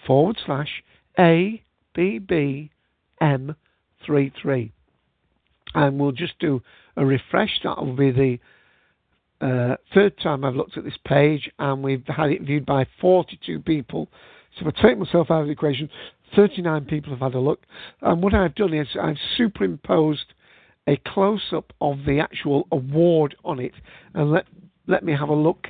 forward 0.07 0.39
slash 0.45 0.83
ABBM33. 1.19 2.71
And 5.75 5.99
we'll 5.99 6.13
just 6.13 6.39
do 6.39 6.63
a 6.97 7.05
refresh. 7.05 7.61
That 7.65 7.79
will 7.79 7.97
be 7.97 8.11
the 8.11 8.39
uh, 9.41 9.77
third 9.93 10.17
time 10.19 10.45
I've 10.45 10.55
looked 10.55 10.77
at 10.77 10.85
this 10.85 10.99
page, 11.05 11.51
and 11.59 11.83
we've 11.83 12.07
had 12.07 12.31
it 12.31 12.43
viewed 12.43 12.65
by 12.65 12.87
42 13.01 13.61
people. 13.61 14.09
So 14.59 14.69
if 14.69 14.75
I 14.77 14.89
take 14.89 14.99
myself 14.99 15.31
out 15.31 15.43
of 15.43 15.47
the 15.47 15.53
equation, 15.53 15.89
39 16.37 16.85
people 16.87 17.11
have 17.11 17.21
had 17.21 17.35
a 17.35 17.41
look. 17.41 17.63
And 18.01 18.23
what 18.23 18.35
I've 18.35 18.55
done 18.55 18.75
is 18.75 18.89
I've 19.01 19.17
superimposed 19.37 20.35
a 20.87 20.97
close 21.07 21.53
up 21.53 21.73
of 21.81 21.99
the 22.07 22.21
actual 22.21 22.67
award 22.73 23.37
on 23.45 23.61
it 23.61 23.73
and 24.15 24.31
let, 24.31 24.47
let 24.87 25.05
me 25.05 25.13
have 25.13 25.29
a 25.29 25.35
look 25.35 25.69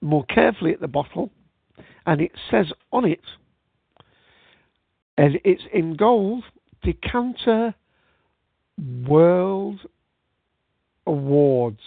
more 0.00 0.24
carefully 0.26 0.72
at 0.72 0.80
the 0.80 0.88
bottle. 0.88 1.30
And 2.06 2.20
it 2.20 2.32
says 2.50 2.66
on 2.92 3.04
it, 3.04 3.20
and 5.18 5.38
it's 5.44 5.62
in 5.72 5.94
gold, 5.94 6.44
Decanter 6.82 7.74
World 9.06 9.80
Awards, 11.06 11.80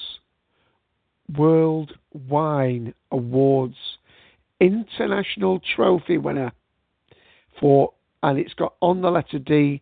World 1.37 1.93
Wine 2.13 2.93
Awards, 3.11 3.75
International 4.65 5.61
Trophy 5.75 6.17
winner 6.17 6.51
for, 7.59 7.93
and 8.23 8.37
it's 8.39 8.53
got 8.53 8.75
on 8.81 9.01
the 9.01 9.11
letter 9.11 9.39
D 9.39 9.81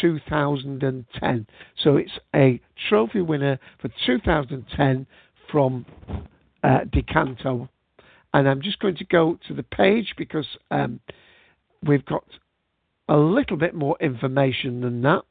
2010. 0.00 1.46
So 1.82 1.96
it's 1.96 2.18
a 2.34 2.60
trophy 2.88 3.20
winner 3.20 3.58
for 3.80 3.90
2010 4.06 5.06
from 5.50 5.84
uh, 6.62 6.78
Decanter. 6.90 7.68
And 8.34 8.48
I'm 8.48 8.62
just 8.62 8.78
going 8.78 8.96
to 8.96 9.04
go 9.04 9.38
to 9.48 9.54
the 9.54 9.62
page 9.62 10.14
because 10.16 10.46
um, 10.70 11.00
we've 11.86 12.04
got 12.04 12.24
a 13.08 13.16
little 13.16 13.56
bit 13.56 13.74
more 13.74 13.96
information 14.00 14.80
than 14.80 15.02
that. 15.02 15.22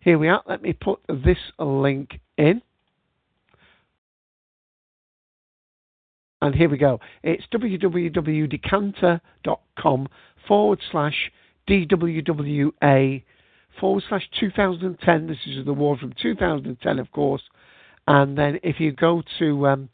Here 0.00 0.18
we 0.18 0.28
are. 0.28 0.42
Let 0.48 0.62
me 0.62 0.72
put 0.72 1.00
this 1.08 1.38
link 1.58 2.20
in. 2.36 2.62
And 6.40 6.54
here 6.54 6.68
we 6.68 6.78
go. 6.78 7.00
It's 7.22 7.42
www.decanter.com 7.52 10.08
forward 10.46 10.78
slash 10.90 11.32
DWWA 11.68 13.22
forward 13.80 14.04
slash 14.08 14.28
2010. 14.38 15.26
This 15.26 15.38
is 15.46 15.64
the 15.64 15.70
award 15.70 16.00
from 16.00 16.12
2010, 16.20 16.98
of 16.98 17.10
course. 17.12 17.42
And 18.06 18.36
then 18.38 18.58
if 18.62 18.80
you 18.80 18.92
go 18.92 19.22
to 19.38 19.66
um, 19.66 19.88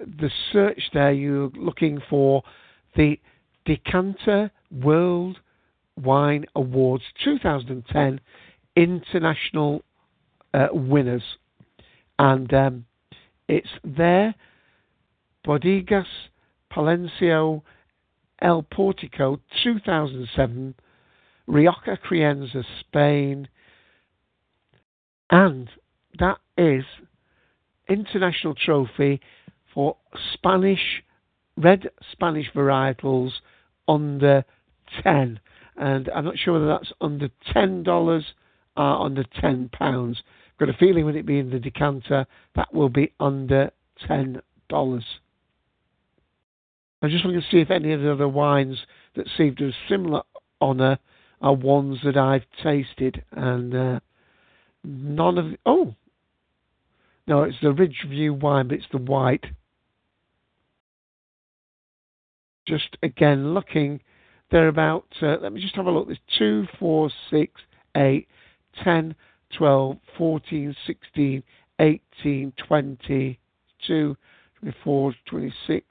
the 0.00 0.30
search 0.52 0.82
there, 0.92 1.12
you're 1.12 1.50
looking 1.50 2.00
for 2.08 2.42
the 2.96 3.18
Decanter 3.64 4.50
World 4.70 5.38
Wine 5.96 6.46
Awards 6.56 7.04
2010 7.24 8.20
international 8.74 9.82
uh, 10.54 10.68
winners. 10.72 11.22
And 12.18 12.52
um, 12.52 12.84
it's 13.48 13.68
there, 13.84 14.34
Bodegas 15.46 16.06
Palencia 16.72 17.60
El 18.40 18.62
Portico 18.62 19.40
2007, 19.62 20.74
Rioja 21.46 21.98
Crianza 21.98 22.64
Spain, 22.80 23.48
and 25.30 25.68
that 26.18 26.38
is 26.56 26.84
international 27.88 28.54
trophy 28.54 29.20
for 29.74 29.96
Spanish 30.34 31.02
red 31.56 31.90
Spanish 32.12 32.46
varietals 32.54 33.32
under 33.88 34.44
10 35.02 35.40
and 35.76 36.08
I'm 36.14 36.24
not 36.24 36.38
sure 36.38 36.54
whether 36.54 36.66
that's 36.66 36.92
under 37.00 37.28
$10 37.54 38.24
or 38.76 38.84
under 38.84 39.24
10 39.40 39.70
pounds. 39.70 40.22
I've 40.52 40.66
got 40.66 40.74
a 40.74 40.78
feeling 40.78 41.04
with 41.06 41.16
it 41.16 41.26
being 41.26 41.50
the 41.50 41.58
decanter 41.58 42.26
that 42.54 42.72
will 42.74 42.88
be 42.88 43.12
under 43.18 43.70
$10 44.08 44.40
I 47.02 47.08
just 47.08 47.24
want 47.24 47.36
to 47.36 47.50
see 47.50 47.60
if 47.60 47.70
any 47.70 47.92
of 47.92 48.00
the 48.00 48.12
other 48.12 48.28
wines 48.28 48.78
that 49.16 49.26
seem 49.36 49.56
to 49.56 49.66
have 49.66 49.74
similar 49.88 50.22
honour 50.60 50.98
are 51.40 51.52
ones 51.52 51.98
that 52.04 52.16
I've 52.16 52.46
tasted, 52.62 53.24
and 53.32 53.74
uh, 53.74 54.00
none 54.84 55.38
of 55.38 55.46
oh 55.66 55.94
no, 57.26 57.42
it's 57.42 57.56
the 57.60 57.72
Ridgeview 57.72 58.40
wine, 58.40 58.68
but 58.68 58.78
it's 58.78 58.86
the 58.92 58.98
white. 58.98 59.44
Just 62.66 62.96
again 63.02 63.52
looking, 63.52 64.00
they're 64.52 64.68
about. 64.68 65.06
Uh, 65.20 65.36
let 65.40 65.52
me 65.52 65.60
just 65.60 65.74
have 65.74 65.86
a 65.86 65.90
look. 65.90 66.06
There's 66.06 66.18
two, 66.38 66.66
four, 66.78 67.10
six, 67.30 67.60
eight, 67.96 68.28
ten, 68.84 69.16
twelve, 69.56 69.98
fourteen, 70.16 70.76
sixteen, 70.86 71.42
eighteen, 71.80 72.52
twenty, 72.56 73.40
two, 73.86 74.16
twenty-four, 74.60 75.14
twenty-six. 75.26 75.84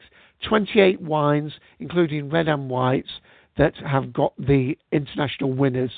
28 0.48 1.02
wines, 1.02 1.54
including 1.80 2.30
red 2.30 2.48
and 2.48 2.70
whites, 2.70 3.10
that 3.58 3.76
have 3.78 4.14
got 4.14 4.34
the 4.38 4.78
international 4.92 5.54
winners. 5.54 5.92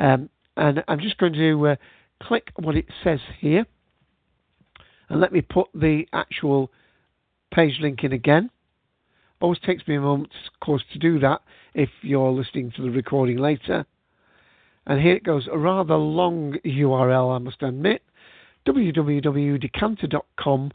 Um, 0.00 0.28
and 0.56 0.82
I'm 0.88 1.00
just 1.00 1.18
going 1.18 1.34
to 1.34 1.68
uh, 1.68 1.76
click 2.22 2.50
what 2.56 2.76
it 2.76 2.86
says 3.04 3.20
here. 3.38 3.66
And 5.08 5.20
let 5.20 5.32
me 5.32 5.40
put 5.40 5.68
the 5.74 6.06
actual 6.12 6.70
page 7.54 7.78
link 7.80 8.02
in 8.02 8.12
again. 8.12 8.50
Always 9.40 9.60
takes 9.60 9.86
me 9.86 9.94
a 9.96 10.00
moment, 10.00 10.32
of 10.52 10.58
course, 10.60 10.82
to 10.92 10.98
do 10.98 11.20
that 11.20 11.42
if 11.74 11.90
you're 12.02 12.32
listening 12.32 12.72
to 12.76 12.82
the 12.82 12.90
recording 12.90 13.38
later. 13.38 13.86
And 14.86 15.00
here 15.00 15.14
it 15.14 15.24
goes, 15.24 15.48
a 15.50 15.58
rather 15.58 15.96
long 15.96 16.56
URL, 16.64 17.34
I 17.34 17.38
must 17.38 17.62
admit 17.62 18.02
www.decanter.com 18.66 20.72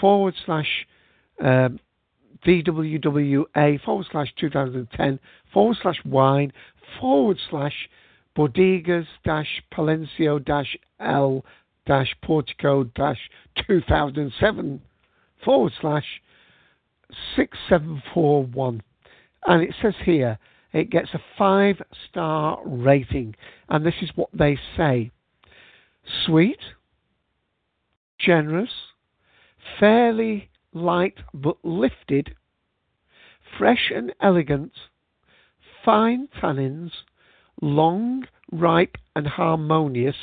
forward 0.00 0.34
slash 0.46 0.86
um, 1.42 1.78
DWWA 2.46 3.82
forward 3.84 4.06
slash 4.10 4.32
2010 4.38 5.18
forward 5.52 5.76
slash 5.82 5.98
wine 6.04 6.52
forward 7.00 7.38
slash 7.50 7.88
bodegas 8.36 9.06
dash 9.24 9.62
Palencia 9.72 10.44
dash 10.44 10.76
L 11.00 11.44
dash 11.86 12.14
Portico 12.22 12.84
dash 12.84 13.30
2007 13.66 14.80
forward 15.44 15.72
slash 15.80 16.20
6741. 17.36 18.82
And 19.46 19.62
it 19.62 19.74
says 19.80 19.94
here 20.04 20.38
it 20.72 20.90
gets 20.90 21.10
a 21.14 21.20
five 21.38 21.80
star 22.08 22.58
rating. 22.64 23.36
And 23.68 23.84
this 23.84 23.94
is 24.02 24.10
what 24.16 24.30
they 24.32 24.58
say 24.76 25.10
sweet, 26.26 26.58
generous, 28.18 28.70
fairly 29.78 30.50
light 30.74 31.14
but 31.32 31.56
lifted, 31.64 32.34
fresh 33.56 33.90
and 33.94 34.12
elegant, 34.20 34.72
fine 35.84 36.28
tannins, 36.42 36.90
long, 37.62 38.26
ripe 38.52 38.96
and 39.16 39.26
harmonious, 39.26 40.16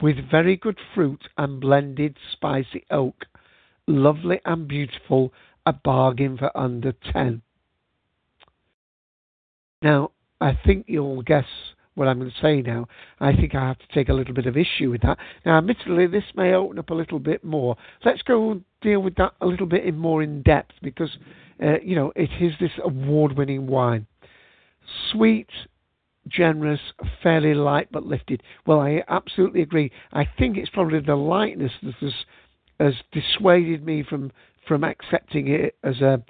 with 0.00 0.16
very 0.30 0.56
good 0.56 0.78
fruit 0.94 1.22
and 1.36 1.60
blended 1.60 2.16
spicy 2.32 2.84
oak, 2.90 3.24
lovely 3.86 4.40
and 4.44 4.68
beautiful, 4.68 5.32
a 5.66 5.72
bargain 5.72 6.36
for 6.36 6.56
under 6.56 6.92
10. 7.12 7.42
Now, 9.82 10.12
I 10.40 10.58
think 10.64 10.86
you'll 10.88 11.22
guess 11.22 11.46
what 11.94 12.08
I'm 12.08 12.18
going 12.18 12.30
to 12.30 12.40
say 12.40 12.62
now. 12.62 12.86
I 13.20 13.34
think 13.34 13.54
I 13.54 13.66
have 13.66 13.78
to 13.78 13.88
take 13.92 14.08
a 14.08 14.14
little 14.14 14.34
bit 14.34 14.46
of 14.46 14.56
issue 14.56 14.90
with 14.90 15.02
that. 15.02 15.18
Now, 15.44 15.58
admittedly, 15.58 16.06
this 16.06 16.24
may 16.34 16.52
open 16.54 16.78
up 16.78 16.90
a 16.90 16.94
little 16.94 17.18
bit 17.18 17.44
more. 17.44 17.76
Let's 18.04 18.22
go 18.22 18.60
deal 18.80 19.00
with 19.00 19.16
that 19.16 19.32
a 19.40 19.46
little 19.46 19.66
bit 19.66 19.84
in 19.84 19.96
more 19.96 20.22
in 20.22 20.42
depth 20.42 20.72
because, 20.82 21.10
uh, 21.62 21.78
you 21.82 21.94
know, 21.94 22.12
it 22.16 22.30
is 22.40 22.52
this 22.60 22.72
award 22.82 23.36
winning 23.36 23.66
wine. 23.66 24.06
Sweet, 25.12 25.48
generous, 26.28 26.80
fairly 27.22 27.54
light 27.54 27.88
but 27.90 28.04
lifted. 28.04 28.42
Well, 28.66 28.80
I 28.80 29.02
absolutely 29.08 29.62
agree. 29.62 29.90
I 30.12 30.26
think 30.38 30.56
it's 30.56 30.70
probably 30.70 31.00
the 31.00 31.16
lightness 31.16 31.72
that 31.82 31.94
has, 32.00 32.14
has 32.78 32.94
dissuaded 33.12 33.84
me 33.84 34.02
from, 34.02 34.32
from 34.66 34.84
accepting 34.84 35.48
it 35.48 35.76
as 35.82 36.00
a, 36.00 36.22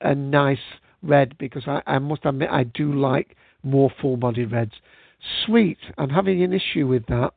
a 0.00 0.14
nice 0.14 0.58
red 1.02 1.36
because 1.38 1.64
I, 1.66 1.82
I 1.86 1.98
must 1.98 2.24
admit 2.24 2.50
I 2.50 2.64
do 2.64 2.92
like 2.92 3.36
more 3.62 3.90
full 4.00 4.16
bodied 4.16 4.52
reds. 4.52 4.72
Sweet, 5.44 5.78
I'm 5.98 6.10
having 6.10 6.42
an 6.42 6.52
issue 6.52 6.86
with 6.86 7.06
that. 7.06 7.34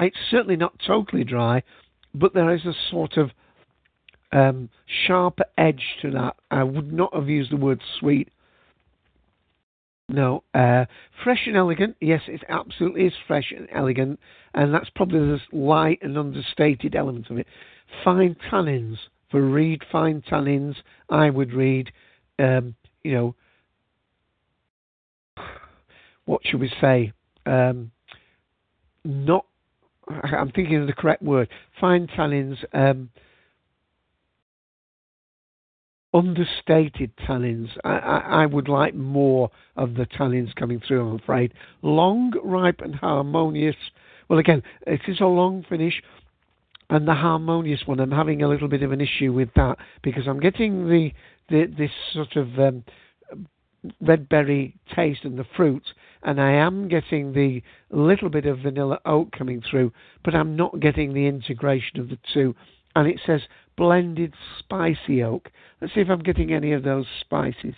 It's 0.00 0.16
certainly 0.30 0.56
not 0.56 0.78
totally 0.86 1.24
dry, 1.24 1.62
but 2.14 2.34
there 2.34 2.54
is 2.54 2.64
a 2.64 2.74
sort 2.90 3.16
of 3.16 3.30
um, 4.32 4.68
sharper 5.06 5.44
edge 5.56 5.82
to 6.02 6.10
that. 6.12 6.36
I 6.50 6.62
would 6.62 6.92
not 6.92 7.14
have 7.14 7.28
used 7.28 7.50
the 7.50 7.56
word 7.56 7.80
sweet. 7.98 8.28
No, 10.10 10.42
uh, 10.54 10.86
fresh 11.22 11.46
and 11.46 11.56
elegant. 11.56 11.96
Yes, 12.00 12.22
it 12.28 12.42
absolutely 12.48 13.06
is 13.06 13.12
fresh 13.26 13.52
and 13.54 13.68
elegant, 13.72 14.18
and 14.54 14.72
that's 14.72 14.88
probably 14.94 15.18
the 15.18 15.40
light 15.52 15.98
and 16.00 16.16
understated 16.16 16.94
element 16.94 17.28
of 17.28 17.38
it. 17.38 17.46
Fine 18.04 18.36
tannins 18.50 18.96
for 19.30 19.42
read 19.42 19.82
fine 19.92 20.22
tannins. 20.22 20.76
I 21.10 21.28
would 21.28 21.52
read, 21.52 21.92
um, 22.38 22.74
you 23.02 23.12
know, 23.12 23.34
what 26.24 26.40
should 26.44 26.60
we 26.60 26.72
say? 26.80 27.12
Um, 27.44 27.90
not. 29.04 29.44
I'm 30.22 30.50
thinking 30.52 30.76
of 30.76 30.86
the 30.86 30.92
correct 30.92 31.22
word. 31.22 31.48
Fine 31.80 32.08
tannins. 32.08 32.56
Um, 32.72 33.10
understated 36.14 37.16
tannins. 37.16 37.68
I, 37.84 37.98
I, 37.98 38.18
I, 38.42 38.46
would 38.46 38.68
like 38.68 38.94
more 38.94 39.50
of 39.76 39.94
the 39.94 40.06
tannins 40.06 40.54
coming 40.54 40.80
through, 40.86 41.06
I'm 41.06 41.16
afraid. 41.16 41.52
Long, 41.82 42.32
ripe, 42.42 42.80
and 42.80 42.94
harmonious. 42.94 43.76
Well, 44.28 44.38
again, 44.38 44.62
it 44.86 45.00
is 45.06 45.20
a 45.20 45.26
long 45.26 45.64
finish, 45.68 46.02
and 46.90 47.06
the 47.06 47.14
harmonious 47.14 47.82
one. 47.84 48.00
I'm 48.00 48.10
having 48.10 48.42
a 48.42 48.48
little 48.48 48.68
bit 48.68 48.82
of 48.82 48.92
an 48.92 49.00
issue 49.00 49.32
with 49.32 49.50
that 49.56 49.76
because 50.02 50.26
I'm 50.26 50.40
getting 50.40 50.88
the, 50.88 51.12
the 51.50 51.66
this 51.76 51.90
sort 52.12 52.36
of 52.36 52.58
um, 52.58 52.84
red 54.00 54.28
berry 54.28 54.76
taste 54.94 55.24
and 55.24 55.38
the 55.38 55.46
fruit, 55.56 55.84
and 56.22 56.40
I 56.40 56.52
am 56.52 56.88
getting 56.88 57.32
the 57.32 57.62
little 57.90 58.28
bit 58.28 58.46
of 58.46 58.60
vanilla 58.60 59.00
oak 59.04 59.32
coming 59.32 59.62
through, 59.68 59.92
but 60.24 60.34
I'm 60.34 60.56
not 60.56 60.80
getting 60.80 61.12
the 61.12 61.26
integration 61.26 62.00
of 62.00 62.08
the 62.08 62.18
two. 62.32 62.54
And 62.94 63.06
it 63.08 63.20
says 63.26 63.42
blended 63.76 64.34
spicy 64.58 65.22
oak. 65.22 65.50
Let's 65.80 65.94
see 65.94 66.00
if 66.00 66.10
I'm 66.10 66.22
getting 66.22 66.52
any 66.52 66.72
of 66.72 66.82
those 66.82 67.06
spices. 67.20 67.74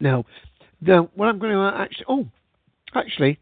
Now, 0.00 0.24
now 0.80 1.10
what 1.14 1.28
I'm 1.28 1.38
going 1.38 1.52
to 1.52 1.60
uh, 1.60 1.72
actually, 1.76 2.06
oh, 2.08 2.26
actually, 2.94 3.38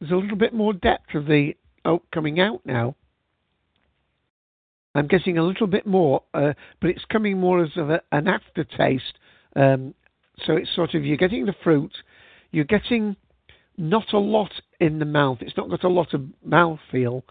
there's 0.00 0.12
a 0.12 0.16
little 0.16 0.36
bit 0.36 0.52
more 0.52 0.72
depth 0.72 1.14
of 1.14 1.26
the 1.26 1.54
oak 1.84 2.02
coming 2.12 2.40
out 2.40 2.60
now. 2.64 2.96
I'm 4.94 5.06
getting 5.06 5.38
a 5.38 5.42
little 5.42 5.66
bit 5.66 5.86
more, 5.86 6.22
uh, 6.34 6.52
but 6.80 6.90
it's 6.90 7.04
coming 7.10 7.38
more 7.38 7.62
as 7.62 7.70
of 7.76 7.90
a, 7.90 8.00
an 8.12 8.26
aftertaste. 8.28 9.18
Um, 9.54 9.94
so 10.44 10.54
it's 10.56 10.74
sort 10.74 10.94
of 10.94 11.04
you're 11.04 11.16
getting 11.16 11.46
the 11.46 11.54
fruit, 11.62 11.92
you're 12.50 12.64
getting 12.64 13.16
not 13.76 14.12
a 14.12 14.18
lot 14.18 14.50
in 14.80 14.98
the 14.98 15.04
mouth. 15.04 15.38
It's 15.40 15.56
not 15.56 15.70
got 15.70 15.84
a 15.84 15.88
lot 15.88 16.12
of 16.14 16.22
mouth 16.44 16.80
feel, 16.90 17.24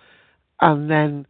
and 0.61 0.89
then 0.89 1.27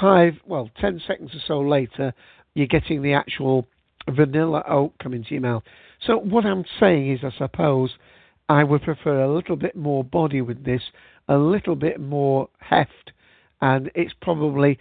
five, 0.00 0.34
well, 0.46 0.70
ten 0.80 1.00
seconds 1.06 1.34
or 1.34 1.40
so 1.46 1.60
later, 1.60 2.12
you're 2.54 2.66
getting 2.66 3.02
the 3.02 3.14
actual 3.14 3.66
vanilla 4.08 4.62
oak 4.68 4.96
coming 4.98 5.20
into 5.20 5.32
your 5.32 5.42
mouth. 5.42 5.62
So 6.06 6.18
what 6.18 6.44
I'm 6.44 6.64
saying 6.78 7.12
is, 7.12 7.20
I 7.22 7.30
suppose 7.36 7.90
I 8.48 8.62
would 8.62 8.82
prefer 8.82 9.22
a 9.22 9.34
little 9.34 9.56
bit 9.56 9.74
more 9.74 10.04
body 10.04 10.40
with 10.40 10.64
this, 10.64 10.82
a 11.28 11.36
little 11.36 11.74
bit 11.74 11.98
more 11.98 12.48
heft, 12.60 13.12
and 13.60 13.90
it's 13.94 14.14
probably 14.20 14.78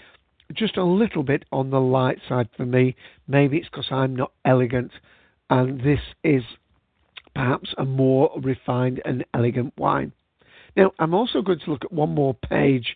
just 0.54 0.78
a 0.78 0.84
little 0.84 1.24
bit 1.24 1.46
on 1.52 1.70
the 1.70 1.80
light 1.80 2.20
side 2.28 2.50
for 2.56 2.66
me. 2.66 2.96
Maybe 3.28 3.58
it's 3.58 3.70
because 3.70 3.88
I'm 3.92 4.16
not 4.16 4.32
elegant, 4.46 4.92
and 5.50 5.80
this 5.82 6.00
is 6.24 6.44
perhaps 7.34 7.74
a 7.78 7.86
more 7.86 8.32
refined 8.42 9.02
and 9.06 9.26
elegant 9.34 9.74
wine. 9.78 10.12
Now, 10.76 10.92
I'm 11.00 11.14
also 11.14 11.42
going 11.42 11.60
to 11.60 11.72
look 11.72 11.86
at 11.86 11.92
one 11.92 12.14
more 12.14 12.34
page 12.34 12.96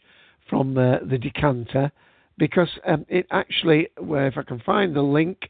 from 0.50 0.74
the, 0.74 1.00
the 1.08 1.18
decanter 1.18 1.92
because 2.38 2.70
um, 2.86 3.06
it 3.10 3.28
actually, 3.32 3.90
where 3.98 4.28
if 4.28 4.38
I 4.38 4.44
can 4.44 4.60
find 4.60 4.96
the 4.96 5.02
link, 5.02 5.50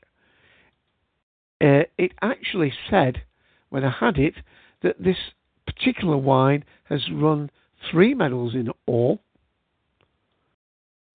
uh, 1.61 1.83
it 1.97 2.11
actually 2.21 2.73
said 2.89 3.21
when 3.69 3.83
I 3.83 3.91
had 3.91 4.17
it 4.17 4.35
that 4.81 5.01
this 5.01 5.17
particular 5.65 6.17
wine 6.17 6.63
has 6.85 7.01
run 7.11 7.49
three 7.91 8.13
medals 8.13 8.55
in 8.55 8.69
all. 8.87 9.21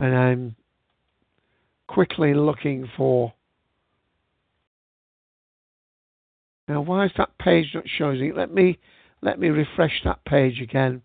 And 0.04 0.14
I'm 0.14 0.56
quickly 1.86 2.34
looking 2.34 2.90
for 2.94 3.32
Now, 6.68 6.82
why 6.82 7.06
is 7.06 7.12
that 7.16 7.38
page 7.38 7.70
not 7.74 7.84
showing? 7.86 8.34
Let 8.34 8.52
me 8.52 8.78
let 9.22 9.38
me 9.38 9.48
refresh 9.48 10.02
that 10.04 10.22
page 10.26 10.60
again. 10.60 11.00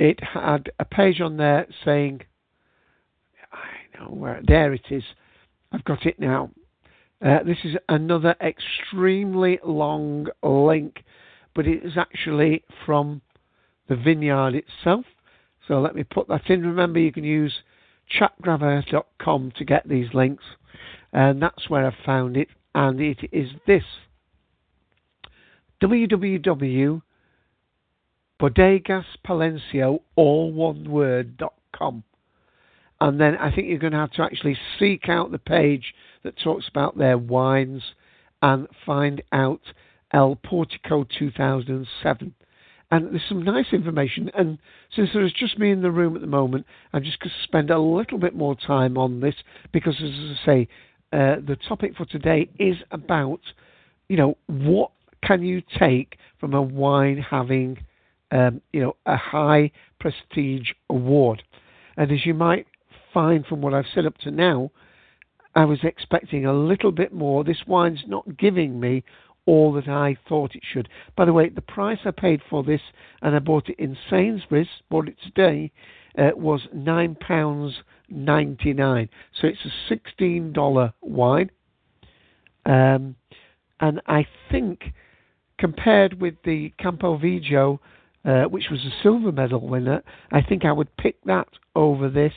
It 0.00 0.18
had 0.22 0.70
a 0.80 0.84
page 0.84 1.20
on 1.20 1.36
there 1.36 1.66
saying, 1.84 2.22
I 3.52 3.98
know 3.98 4.08
where 4.10 4.40
there 4.44 4.72
it 4.72 4.86
is. 4.90 5.04
I've 5.70 5.84
got 5.84 6.04
it 6.04 6.18
now. 6.18 6.50
Uh, 7.24 7.44
this 7.44 7.58
is 7.64 7.76
another 7.88 8.34
extremely 8.40 9.60
long 9.64 10.26
link, 10.42 11.04
but 11.54 11.68
it 11.68 11.84
is 11.84 11.96
actually 11.96 12.64
from 12.86 13.22
the 13.88 13.96
vineyard 13.96 14.54
itself. 14.56 15.04
So 15.72 15.80
let 15.80 15.94
me 15.94 16.04
put 16.04 16.28
that 16.28 16.50
in. 16.50 16.66
Remember, 16.66 16.98
you 16.98 17.10
can 17.10 17.24
use 17.24 17.54
chatgrabber.com 18.20 19.52
to 19.56 19.64
get 19.64 19.88
these 19.88 20.12
links 20.12 20.44
and 21.14 21.40
that's 21.40 21.70
where 21.70 21.86
I 21.86 21.96
found 22.04 22.36
it. 22.36 22.48
And 22.74 23.00
it 23.00 23.20
is 23.32 23.48
this 23.66 23.82
www 25.82 27.00
all 30.14 30.52
one 30.52 30.90
word, 30.90 31.42
com. 31.74 32.04
and 33.00 33.18
then 33.18 33.38
I 33.38 33.50
think 33.54 33.68
you're 33.68 33.78
going 33.78 33.94
to 33.94 33.98
have 33.98 34.12
to 34.12 34.22
actually 34.24 34.58
seek 34.78 35.08
out 35.08 35.30
the 35.30 35.38
page 35.38 35.94
that 36.22 36.38
talks 36.38 36.68
about 36.68 36.98
their 36.98 37.16
wines 37.16 37.82
and 38.42 38.68
find 38.84 39.22
out 39.32 39.62
El 40.12 40.36
Portico 40.36 41.06
2007. 41.18 42.34
And 42.92 43.06
there's 43.10 43.22
some 43.26 43.42
nice 43.42 43.72
information. 43.72 44.30
And 44.34 44.58
since 44.94 45.08
there's 45.14 45.32
just 45.32 45.58
me 45.58 45.70
in 45.70 45.80
the 45.80 45.90
room 45.90 46.14
at 46.14 46.20
the 46.20 46.26
moment, 46.26 46.66
I'm 46.92 47.02
just 47.02 47.18
going 47.20 47.30
to 47.30 47.42
spend 47.42 47.70
a 47.70 47.78
little 47.78 48.18
bit 48.18 48.36
more 48.36 48.54
time 48.54 48.98
on 48.98 49.20
this 49.20 49.34
because, 49.72 49.94
as 49.94 50.10
I 50.10 50.46
say, 50.46 50.68
uh, 51.10 51.36
the 51.46 51.56
topic 51.66 51.96
for 51.96 52.04
today 52.04 52.50
is 52.58 52.76
about, 52.90 53.40
you 54.08 54.18
know, 54.18 54.36
what 54.46 54.90
can 55.24 55.42
you 55.42 55.62
take 55.78 56.18
from 56.38 56.52
a 56.52 56.60
wine 56.60 57.16
having, 57.16 57.78
um, 58.30 58.60
you 58.74 58.82
know, 58.82 58.96
a 59.06 59.16
high 59.16 59.70
prestige 59.98 60.68
award? 60.90 61.42
And 61.96 62.12
as 62.12 62.26
you 62.26 62.34
might 62.34 62.66
find 63.14 63.46
from 63.46 63.62
what 63.62 63.72
I've 63.72 63.86
said 63.94 64.04
up 64.04 64.18
to 64.18 64.30
now, 64.30 64.70
I 65.54 65.64
was 65.64 65.78
expecting 65.82 66.44
a 66.44 66.52
little 66.52 66.92
bit 66.92 67.14
more. 67.14 67.42
This 67.42 67.64
wine's 67.66 68.04
not 68.06 68.36
giving 68.36 68.78
me 68.78 69.02
all 69.46 69.72
that 69.72 69.88
I 69.88 70.16
thought 70.28 70.54
it 70.54 70.62
should. 70.72 70.88
By 71.16 71.24
the 71.24 71.32
way, 71.32 71.48
the 71.48 71.60
price 71.60 71.98
I 72.04 72.10
paid 72.10 72.40
for 72.48 72.62
this, 72.62 72.80
and 73.22 73.34
I 73.34 73.38
bought 73.38 73.68
it 73.68 73.78
in 73.78 73.96
Sainsbury's, 74.08 74.68
bought 74.90 75.08
it 75.08 75.16
today, 75.22 75.72
uh, 76.16 76.30
was 76.36 76.68
nine 76.72 77.16
pounds 77.16 77.74
ninety 78.08 78.72
nine. 78.72 79.08
So 79.40 79.46
it's 79.46 79.64
a 79.64 79.72
sixteen 79.88 80.52
dollar 80.52 80.92
wine, 81.00 81.50
um, 82.66 83.16
and 83.80 84.00
I 84.06 84.26
think 84.50 84.92
compared 85.58 86.20
with 86.20 86.34
the 86.44 86.72
Campo 86.78 87.16
Viejo, 87.16 87.80
uh, 88.24 88.44
which 88.44 88.66
was 88.70 88.80
a 88.80 89.02
silver 89.02 89.32
medal 89.32 89.66
winner, 89.66 90.02
I 90.30 90.42
think 90.42 90.64
I 90.64 90.72
would 90.72 90.94
pick 90.96 91.22
that 91.24 91.48
over 91.74 92.08
this. 92.08 92.32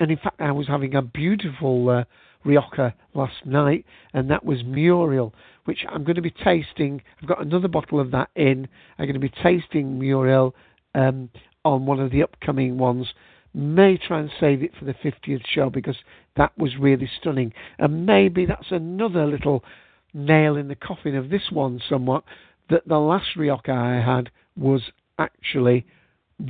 And 0.00 0.10
in 0.10 0.16
fact, 0.16 0.40
I 0.40 0.50
was 0.50 0.66
having 0.66 0.94
a 0.96 1.02
beautiful 1.02 1.88
uh, 1.88 2.04
Rioja 2.44 2.94
last 3.14 3.44
night, 3.44 3.84
and 4.12 4.30
that 4.30 4.44
was 4.44 4.62
Muriel, 4.64 5.34
which 5.64 5.84
I'm 5.88 6.04
going 6.04 6.16
to 6.16 6.22
be 6.22 6.30
tasting. 6.30 7.02
I've 7.20 7.28
got 7.28 7.42
another 7.42 7.68
bottle 7.68 8.00
of 8.00 8.10
that 8.10 8.30
in. 8.36 8.68
I'm 8.98 9.06
going 9.06 9.14
to 9.14 9.20
be 9.20 9.32
tasting 9.42 9.98
Muriel 9.98 10.54
um, 10.94 11.30
on 11.64 11.86
one 11.86 12.00
of 12.00 12.10
the 12.10 12.22
upcoming 12.22 12.78
ones. 12.78 13.06
May 13.54 13.96
try 13.96 14.20
and 14.20 14.30
save 14.40 14.62
it 14.62 14.72
for 14.78 14.84
the 14.84 14.94
50th 14.94 15.46
show 15.46 15.70
because 15.70 15.96
that 16.36 16.56
was 16.58 16.76
really 16.78 17.08
stunning. 17.20 17.52
And 17.78 18.04
maybe 18.04 18.46
that's 18.46 18.70
another 18.70 19.26
little 19.26 19.64
nail 20.12 20.56
in 20.56 20.68
the 20.68 20.74
coffin 20.74 21.16
of 21.16 21.30
this 21.30 21.50
one, 21.50 21.80
somewhat, 21.88 22.24
that 22.70 22.86
the 22.86 22.98
last 22.98 23.36
Rioja 23.36 23.72
I 23.72 23.94
had 24.04 24.30
was 24.56 24.82
actually 25.18 25.86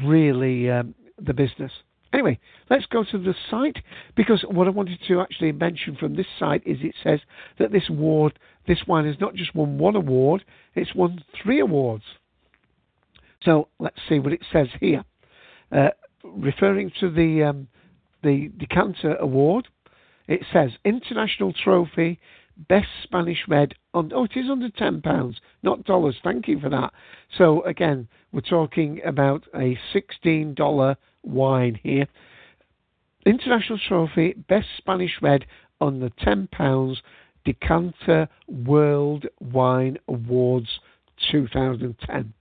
really 0.03 0.71
um, 0.71 0.95
the 1.19 1.35
business. 1.35 1.73
Anyway, 2.15 2.39
let's 2.71 2.87
go 2.87 3.03
to 3.03 3.19
the 3.19 3.35
site 3.51 3.79
because 4.15 4.45
what 4.49 4.69
I 4.69 4.71
wanted 4.71 5.01
to 5.09 5.21
actually 5.21 5.51
mention 5.51 5.97
from 5.97 6.15
this 6.15 6.29
site 6.39 6.63
is 6.65 6.79
it 6.81 6.95
says 7.03 7.19
that 7.59 7.73
this 7.73 7.91
award, 7.91 8.39
this 8.69 8.79
wine 8.87 9.05
has 9.05 9.17
not 9.21 9.35
just 9.35 9.53
won 9.53 9.79
one 9.79 9.97
award, 9.97 10.45
it's 10.77 10.95
won 10.95 11.25
three 11.43 11.59
awards. 11.59 12.05
So 13.43 13.67
let's 13.81 13.99
see 14.09 14.21
what 14.21 14.33
it 14.33 14.45
says 14.53 14.69
here. 14.81 15.05
Uh, 15.73 15.89
referring 16.23 16.93
to 17.01 17.11
the 17.11 17.43
um, 17.43 17.67
the 18.23 18.53
Decanter 18.57 19.17
Award, 19.17 19.67
it 20.29 20.43
says 20.53 20.71
International 20.85 21.53
Trophy 21.53 22.21
Best 22.69 22.87
Spanish 23.03 23.43
Red. 23.49 23.75
Oh, 23.93 24.25
it 24.25 24.39
is 24.39 24.49
under 24.49 24.71
ten 24.71 25.03
pounds, 25.03 25.41
not 25.65 25.83
dollars. 25.83 26.15
Thank 26.23 26.47
you 26.47 26.61
for 26.61 26.71
that. 26.71 26.93
So 27.37 27.63
again, 27.65 28.07
we're 28.33 28.41
talking 28.41 29.01
about 29.05 29.43
a 29.53 29.77
sixteen 29.93 30.55
dollar 30.55 30.97
wine 31.25 31.79
here. 31.83 32.07
International 33.27 33.79
Trophy, 33.89 34.35
Best 34.49 34.69
Spanish 34.77 35.19
Red 35.23 35.47
on 35.81 36.01
the 36.01 36.11
£10 36.25 36.97
Decanter 37.45 38.29
World 38.49 39.27
Wine 39.41 39.99
Awards 40.09 40.81
2010. 41.31 42.33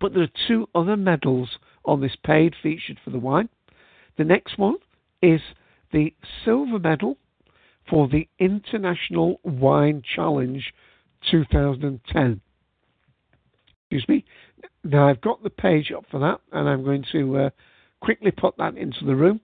But 0.00 0.14
there 0.14 0.24
are 0.24 0.48
two 0.48 0.68
other 0.74 0.96
medals 0.96 1.58
on 1.84 2.00
this 2.00 2.16
page 2.24 2.54
featured 2.62 2.98
for 3.04 3.10
the 3.10 3.18
wine. 3.18 3.48
The 4.18 4.24
next 4.24 4.58
one 4.58 4.76
is 5.22 5.40
the 5.92 6.14
silver 6.44 6.78
medal 6.78 7.16
for 7.88 8.08
the 8.08 8.28
International 8.38 9.40
Wine 9.44 10.02
Challenge 10.14 10.72
2010. 11.30 12.40
Excuse 13.90 14.08
me. 14.08 14.24
Now 14.84 15.08
I've 15.08 15.20
got 15.20 15.42
the 15.42 15.50
page 15.50 15.92
up 15.96 16.04
for 16.10 16.20
that, 16.20 16.40
and 16.52 16.68
I'm 16.68 16.84
going 16.84 17.04
to 17.12 17.38
uh, 17.38 17.50
quickly 18.00 18.30
put 18.30 18.56
that 18.58 18.76
into 18.76 19.04
the 19.04 19.14
room. 19.14 19.40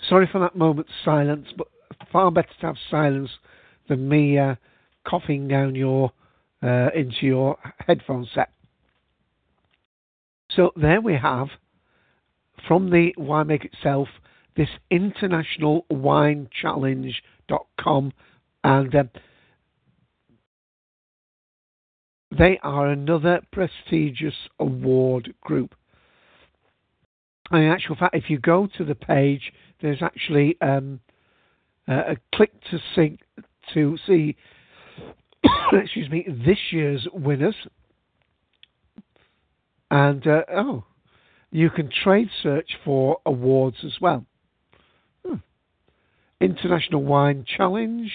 Sorry 0.08 0.30
for 0.32 0.38
that 0.42 0.56
moment's 0.56 0.92
silence, 1.04 1.48
but 1.58 1.70
far 2.12 2.30
better 2.30 2.50
to 2.60 2.68
have 2.68 2.76
silence 2.92 3.32
than 3.90 4.08
me 4.08 4.38
uh, 4.38 4.56
coughing 5.08 5.48
down 5.48 5.74
your 5.74 6.12
uh, 6.62 6.90
into 6.94 7.26
your 7.26 7.58
headphone 7.80 8.28
set. 8.36 8.52
So 10.56 10.72
there 10.76 11.02
we 11.02 11.16
have 11.16 11.48
from 12.68 12.92
the 12.92 13.12
winemaker 13.18 13.66
itself 13.66 14.08
this 14.56 14.70
international 14.92 15.88
wine 15.90 16.48
challenge.com 16.62 18.14
and 18.64 18.96
uh, 18.96 19.04
they 22.38 22.60
are 22.64 22.88
another 22.88 23.42
prestigious 23.52 24.36
award 24.60 25.34
group. 25.42 25.76
And 27.52 27.64
in 27.64 27.70
actual 27.70 27.96
fact, 27.96 28.16
if 28.16 28.30
you 28.30 28.40
go 28.40 28.68
to 28.78 28.86
the 28.86 28.96
page, 28.96 29.52
there's 29.82 30.02
actually 30.02 30.58
um, 30.62 31.02
a 31.88 32.16
click 32.34 32.52
to 32.72 32.80
see 32.96 33.18
to 33.74 33.98
see 34.08 34.36
excuse 35.74 36.10
me 36.10 36.26
this 36.28 36.58
year's 36.72 37.08
winners, 37.12 37.56
and 39.90 40.26
uh, 40.26 40.44
oh, 40.54 40.86
you 41.52 41.70
can 41.70 41.90
trade 42.04 42.30
search 42.42 42.70
for 42.86 43.20
awards 43.26 43.78
as 43.86 43.94
well. 44.00 44.26
Hmm. 45.26 45.36
International 46.40 47.04
Wine 47.04 47.46
Challenge, 47.58 48.12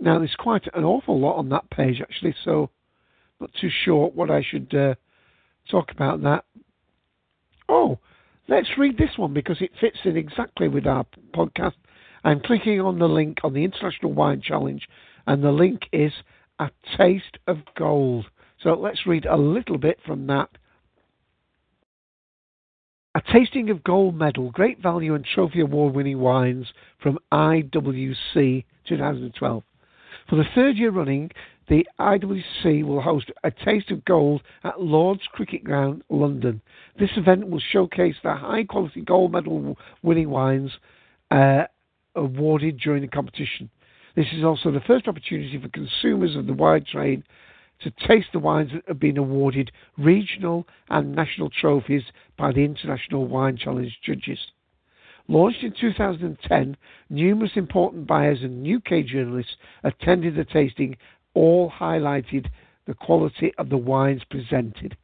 now, 0.00 0.18
there's 0.18 0.36
quite 0.38 0.66
an 0.74 0.84
awful 0.84 1.18
lot 1.18 1.36
on 1.36 1.48
that 1.48 1.68
page, 1.70 2.00
actually, 2.00 2.34
so 2.44 2.70
not 3.40 3.50
too 3.60 3.70
sure 3.84 4.08
what 4.10 4.30
I 4.30 4.42
should 4.48 4.72
uh, 4.74 4.94
talk 5.70 5.90
about 5.90 6.22
that. 6.22 6.44
Oh, 7.68 7.98
let's 8.48 8.78
read 8.78 8.96
this 8.96 9.16
one 9.16 9.34
because 9.34 9.60
it 9.60 9.72
fits 9.80 9.98
in 10.04 10.16
exactly 10.16 10.68
with 10.68 10.86
our 10.86 11.04
podcast. 11.34 11.74
I'm 12.22 12.40
clicking 12.40 12.80
on 12.80 12.98
the 12.98 13.08
link 13.08 13.38
on 13.42 13.54
the 13.54 13.64
International 13.64 14.12
Wine 14.12 14.40
Challenge, 14.40 14.86
and 15.26 15.42
the 15.42 15.50
link 15.50 15.82
is 15.92 16.12
A 16.60 16.70
Taste 16.96 17.38
of 17.48 17.58
Gold. 17.76 18.26
So 18.62 18.74
let's 18.74 19.06
read 19.06 19.26
a 19.26 19.36
little 19.36 19.78
bit 19.78 19.98
from 20.06 20.28
that. 20.28 20.48
A 23.14 23.22
tasting 23.32 23.68
of 23.70 23.82
gold 23.82 24.14
medal, 24.14 24.52
great 24.52 24.80
value 24.80 25.14
and 25.14 25.24
trophy 25.24 25.60
award 25.60 25.94
winning 25.94 26.20
wines 26.20 26.66
from 27.02 27.18
IWC 27.32 28.64
2012. 28.86 29.64
For 30.28 30.36
the 30.36 30.44
third 30.54 30.76
year 30.76 30.90
running, 30.90 31.30
the 31.68 31.86
IWC 31.98 32.84
will 32.84 33.00
host 33.00 33.30
a 33.44 33.50
Taste 33.50 33.90
of 33.90 34.04
Gold 34.04 34.42
at 34.62 34.80
Lord's 34.80 35.26
Cricket 35.32 35.64
Ground, 35.64 36.02
London. 36.10 36.60
This 36.98 37.10
event 37.16 37.48
will 37.48 37.62
showcase 37.72 38.16
the 38.22 38.34
high 38.34 38.64
quality 38.64 39.00
gold 39.00 39.32
medal 39.32 39.78
winning 40.02 40.28
wines 40.28 40.70
uh, 41.30 41.64
awarded 42.14 42.78
during 42.78 43.00
the 43.00 43.08
competition. 43.08 43.70
This 44.16 44.26
is 44.34 44.44
also 44.44 44.70
the 44.70 44.80
first 44.80 45.08
opportunity 45.08 45.58
for 45.58 45.68
consumers 45.68 46.36
of 46.36 46.46
the 46.46 46.52
wine 46.52 46.84
trade 46.84 47.22
to 47.80 47.90
taste 48.06 48.28
the 48.32 48.38
wines 48.38 48.72
that 48.72 48.82
have 48.86 48.98
been 48.98 49.16
awarded 49.16 49.70
regional 49.96 50.66
and 50.90 51.14
national 51.14 51.48
trophies 51.48 52.02
by 52.36 52.52
the 52.52 52.64
International 52.64 53.26
Wine 53.26 53.56
Challenge 53.56 53.96
judges. 54.04 54.38
Launched 55.28 55.62
in 55.62 55.72
2010, 55.78 56.76
numerous 57.10 57.52
important 57.54 58.06
buyers 58.06 58.38
and 58.42 58.66
UK 58.66 59.04
journalists 59.04 59.56
attended 59.84 60.34
the 60.34 60.44
tasting, 60.44 60.96
all 61.34 61.70
highlighted 61.70 62.46
the 62.86 62.94
quality 62.94 63.52
of 63.58 63.68
the 63.68 63.76
wines 63.76 64.22
presented. 64.30 64.96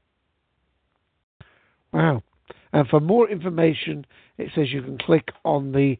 Wow. 1.92 2.22
And 2.72 2.88
for 2.88 3.00
more 3.00 3.28
information, 3.28 4.06
it 4.38 4.50
says 4.54 4.72
you 4.72 4.80
can 4.82 4.96
click 4.96 5.28
on 5.44 5.72
the 5.72 5.98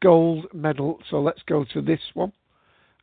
gold 0.00 0.46
medal. 0.54 1.00
So 1.10 1.20
let's 1.20 1.42
go 1.42 1.64
to 1.72 1.82
this 1.82 1.98
one. 2.14 2.32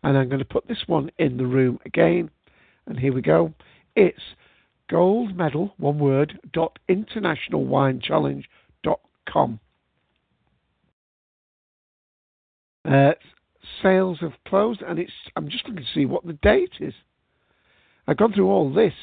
And 0.04 0.18
I'm 0.18 0.30
going 0.30 0.40
to 0.40 0.46
put 0.46 0.68
this 0.68 0.88
one 0.88 1.12
in 1.20 1.38
the 1.38 1.46
room 1.46 1.78
again. 1.86 2.32
And 2.88 2.98
here 2.98 3.14
we 3.14 3.22
go. 3.22 3.54
It's 3.96 4.24
gold 4.90 5.36
medal, 5.36 5.76
one 5.78 6.00
word, 6.00 6.40
dot 6.54 6.80
internationalwinechallenge.com. 6.90 9.60
Uh, 12.88 13.14
sales 13.82 14.20
have 14.22 14.34
closed, 14.48 14.82
and 14.82 15.00
it's. 15.00 15.12
I'm 15.36 15.50
just 15.50 15.68
looking 15.68 15.84
to 15.84 15.94
see 15.94 16.06
what 16.06 16.26
the 16.26 16.34
date 16.34 16.74
is. 16.80 16.94
I've 18.08 18.18
gone 18.18 18.34
through 18.34 18.50
all 18.50 18.72
this, 18.72 18.94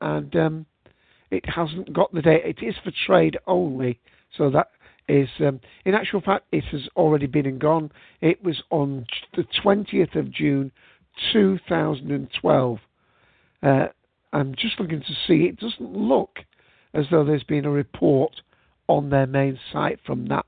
and 0.00 0.34
um, 0.36 0.66
it 1.30 1.44
hasn't 1.48 1.92
got 1.92 2.12
the 2.12 2.22
date. 2.22 2.44
It 2.44 2.64
is 2.64 2.74
for 2.84 2.92
trade 3.06 3.38
only, 3.46 4.00
so 4.36 4.50
that 4.50 4.68
is. 5.08 5.28
Um, 5.40 5.60
in 5.84 5.94
actual 5.94 6.20
fact, 6.20 6.46
it 6.52 6.64
has 6.70 6.82
already 6.96 7.26
been 7.26 7.46
and 7.46 7.60
gone. 7.60 7.90
It 8.20 8.42
was 8.44 8.62
on 8.70 9.06
the 9.34 9.44
20th 9.64 10.16
of 10.16 10.30
June, 10.30 10.70
2012. 11.32 12.78
Uh, 13.62 13.86
I'm 14.32 14.54
just 14.56 14.78
looking 14.78 15.00
to 15.00 15.14
see. 15.26 15.44
It 15.44 15.58
doesn't 15.58 15.96
look 15.96 16.38
as 16.94 17.06
though 17.10 17.24
there's 17.24 17.44
been 17.44 17.64
a 17.64 17.70
report 17.70 18.32
on 18.88 19.10
their 19.10 19.26
main 19.26 19.58
site 19.72 19.98
from 20.04 20.26
that, 20.26 20.44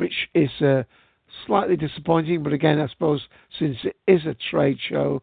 which 0.00 0.28
is 0.34 0.50
uh, 0.62 0.82
slightly 1.46 1.76
disappointing. 1.76 2.42
But 2.42 2.54
again, 2.54 2.80
I 2.80 2.88
suppose 2.88 3.20
since 3.58 3.76
it 3.84 3.96
is 4.08 4.24
a 4.26 4.34
trade 4.50 4.78
show, 4.88 5.22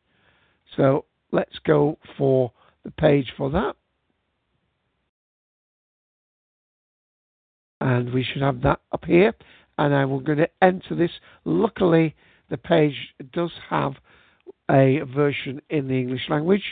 So 0.76 1.06
let's 1.32 1.60
go 1.65 1.98
for 2.17 2.52
the 2.84 2.91
page 2.91 3.32
for 3.38 3.52
that. 3.52 3.76
And 7.80 8.13
we 8.13 8.24
should 8.24 8.41
have 8.41 8.62
that 8.62 8.80
up 8.91 9.06
here 9.06 9.34
and 9.78 9.96
I'm 9.96 10.24
going 10.24 10.38
to 10.38 10.50
enter 10.62 10.96
this. 10.96 11.12
Luckily, 11.44 12.15
the 12.50 12.58
page 12.58 12.96
does 13.34 13.52
have 13.70 13.94
a 14.70 15.02
version 15.15 15.62
in 15.70 15.88
the 15.88 15.96
English 15.96 16.30
language, 16.30 16.63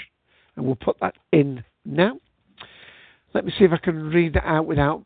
and 0.55 0.65
we'll 0.65 0.75
put 0.75 0.97
that 1.01 1.15
in 1.31 1.63
now. 1.85 2.19
Let 3.33 3.45
me 3.45 3.53
see 3.57 3.63
if 3.65 3.71
I 3.71 3.77
can 3.77 4.09
read 4.09 4.33
that 4.33 4.47
out 4.47 4.65
without 4.65 5.05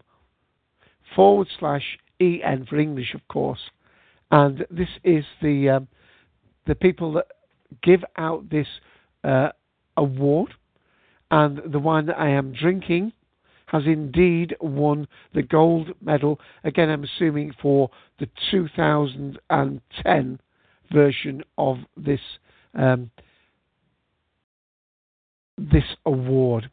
forward 1.15 1.48
slash 1.60 1.98
en 2.20 2.65
for 2.70 2.78
English, 2.78 3.13
of 3.13 3.26
course. 3.28 3.60
And 4.32 4.65
this 4.70 4.89
is 5.04 5.26
the 5.41 5.70
um, 5.70 5.88
the 6.65 6.76
people 6.76 7.13
that 7.13 7.28
give 7.82 8.04
out 8.17 8.50
this 8.50 8.67
uh, 9.24 9.50
award, 9.96 10.54
and 11.32 11.62
the 11.72 11.80
wine 11.80 12.08
that 12.08 12.20
I 12.20 12.28
am 12.30 12.52
drinking 12.54 13.13
has 13.67 13.84
indeed 13.86 14.56
won 14.60 15.08
the 15.34 15.41
gold 15.41 15.89
medal. 16.01 16.39
Again, 16.63 16.89
I'm 16.89 17.03
assuming 17.03 17.53
for 17.62 17.89
the 18.19 18.27
2010 18.51 20.39
version 20.91 21.43
of 21.58 21.77
this 21.95 22.19
um, 22.73 23.12
this 25.58 25.84
award. 26.06 26.69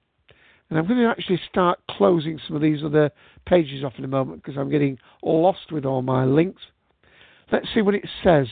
And 0.68 0.78
I'm 0.78 0.86
going 0.86 1.00
to 1.00 1.08
actually 1.08 1.40
start 1.48 1.78
closing 1.90 2.38
some 2.46 2.56
of 2.56 2.62
these 2.62 2.82
other 2.82 3.10
pages 3.46 3.84
off 3.84 3.92
in 3.98 4.04
a 4.04 4.08
moment 4.08 4.42
because 4.42 4.58
I'm 4.58 4.70
getting 4.70 4.98
lost 5.22 5.70
with 5.70 5.84
all 5.84 6.02
my 6.02 6.24
links. 6.24 6.62
Let's 7.52 7.68
see 7.74 7.82
what 7.82 7.94
it 7.94 8.06
says. 8.22 8.48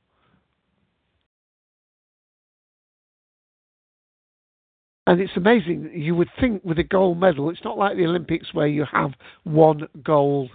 And 5.06 5.20
it's 5.20 5.36
amazing. 5.36 5.90
You 5.94 6.16
would 6.16 6.30
think 6.40 6.64
with 6.64 6.78
a 6.78 6.84
gold 6.84 7.18
medal, 7.18 7.50
it's 7.50 7.64
not 7.64 7.78
like 7.78 7.96
the 7.96 8.04
Olympics 8.04 8.52
where 8.52 8.66
you 8.66 8.84
have 8.90 9.12
one 9.44 9.86
gold 10.02 10.50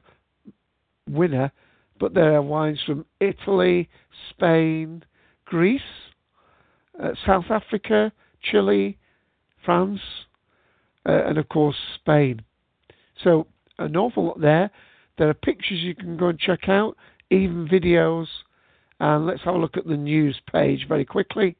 winner, 1.09 1.51
but 1.99 2.13
there 2.13 2.35
are 2.35 2.41
wines 2.41 2.79
from 2.85 3.05
Italy, 3.21 3.89
Spain, 4.29 5.03
Greece, 5.45 5.81
uh, 7.01 7.11
South 7.25 7.45
Africa, 7.49 8.11
Chile, 8.41 8.97
France, 9.63 10.01
uh, 11.07 11.23
and 11.27 11.37
of 11.37 11.47
course 11.47 11.77
Spain. 11.95 12.41
So 13.23 13.47
an 13.79 13.95
awful 13.95 14.25
lot 14.25 14.41
there. 14.41 14.69
There 15.17 15.29
are 15.29 15.33
pictures 15.33 15.79
you 15.79 15.95
can 15.95 16.17
go 16.17 16.27
and 16.27 16.39
check 16.39 16.67
out, 16.67 16.97
even 17.29 17.69
videos. 17.69 18.27
And 18.99 19.25
let's 19.25 19.43
have 19.43 19.55
a 19.55 19.57
look 19.57 19.77
at 19.77 19.87
the 19.87 19.97
news 19.97 20.39
page 20.51 20.87
very 20.89 21.05
quickly 21.05 21.55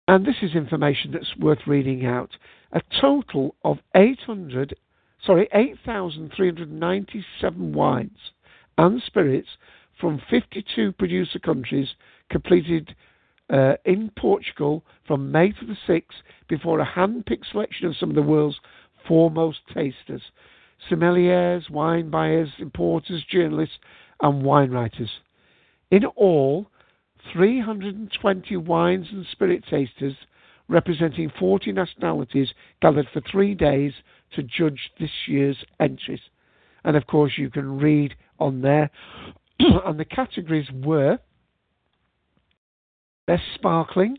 And 0.07 0.25
this 0.25 0.37
is 0.41 0.55
information 0.55 1.11
that's 1.11 1.37
worth 1.37 1.67
reading 1.67 2.03
out. 2.05 2.31
A 2.73 2.81
total 2.99 3.53
of 3.63 3.77
800, 3.95 4.75
sorry, 5.25 5.47
8,397 5.53 7.73
wines 7.73 8.17
and 8.77 9.01
spirits 9.05 9.47
from 9.99 10.21
52 10.29 10.93
producer 10.93 11.39
countries 11.39 11.89
completed 12.29 12.95
uh, 13.51 13.73
in 13.85 14.11
Portugal 14.17 14.83
from 15.05 15.31
May 15.31 15.51
to 15.51 15.65
the 15.65 15.77
6th 15.87 16.03
before 16.47 16.79
a 16.79 16.85
hand 16.85 17.25
picked 17.25 17.47
selection 17.51 17.87
of 17.87 17.97
some 17.97 18.09
of 18.09 18.15
the 18.15 18.21
world's 18.21 18.59
foremost 19.07 19.59
tasters, 19.73 20.21
sommeliers, 20.89 21.69
wine 21.69 22.09
buyers, 22.09 22.49
importers, 22.59 23.23
journalists, 23.29 23.75
and 24.21 24.43
wine 24.43 24.71
writers. 24.71 25.09
In 25.89 26.05
all, 26.05 26.67
320 27.33 28.57
wines 28.57 29.07
and 29.11 29.25
spirit 29.31 29.63
tasters 29.69 30.15
representing 30.67 31.31
40 31.37 31.73
nationalities 31.73 32.49
gathered 32.81 33.07
for 33.11 33.21
three 33.29 33.53
days 33.53 33.91
to 34.35 34.43
judge 34.43 34.91
this 34.99 35.09
year's 35.27 35.57
entries. 35.79 36.21
And 36.83 36.95
of 36.95 37.05
course, 37.05 37.33
you 37.37 37.49
can 37.49 37.77
read 37.77 38.15
on 38.39 38.61
there. 38.61 38.89
and 39.59 39.99
the 39.99 40.05
categories 40.05 40.67
were 40.73 41.19
Best 43.27 43.43
Sparkling, 43.55 44.17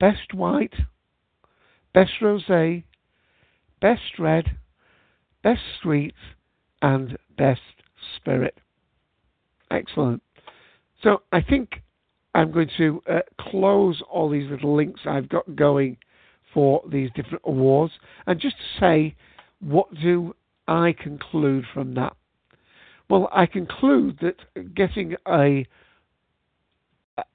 Best 0.00 0.32
White, 0.34 0.74
Best 1.92 2.12
Rosé, 2.22 2.84
Best 3.80 4.18
Red, 4.18 4.56
Best 5.42 5.60
Sweet, 5.82 6.14
and 6.82 7.18
Best 7.36 7.60
Spirit. 8.16 8.58
Excellent. 9.70 10.22
So 11.02 11.22
I 11.32 11.40
think 11.40 11.82
I'm 12.34 12.50
going 12.52 12.70
to 12.78 13.02
uh, 13.10 13.20
close 13.40 14.02
all 14.10 14.30
these 14.30 14.50
little 14.50 14.76
links 14.76 15.00
I've 15.04 15.28
got 15.28 15.56
going 15.56 15.96
for 16.54 16.82
these 16.90 17.10
different 17.14 17.42
awards 17.44 17.92
and 18.26 18.40
just 18.40 18.56
say 18.80 19.14
what 19.60 19.88
do 20.00 20.34
I 20.66 20.94
conclude 20.98 21.64
from 21.72 21.94
that? 21.94 22.14
Well, 23.10 23.28
I 23.32 23.46
conclude 23.46 24.18
that 24.20 24.74
getting 24.74 25.16
a 25.26 25.66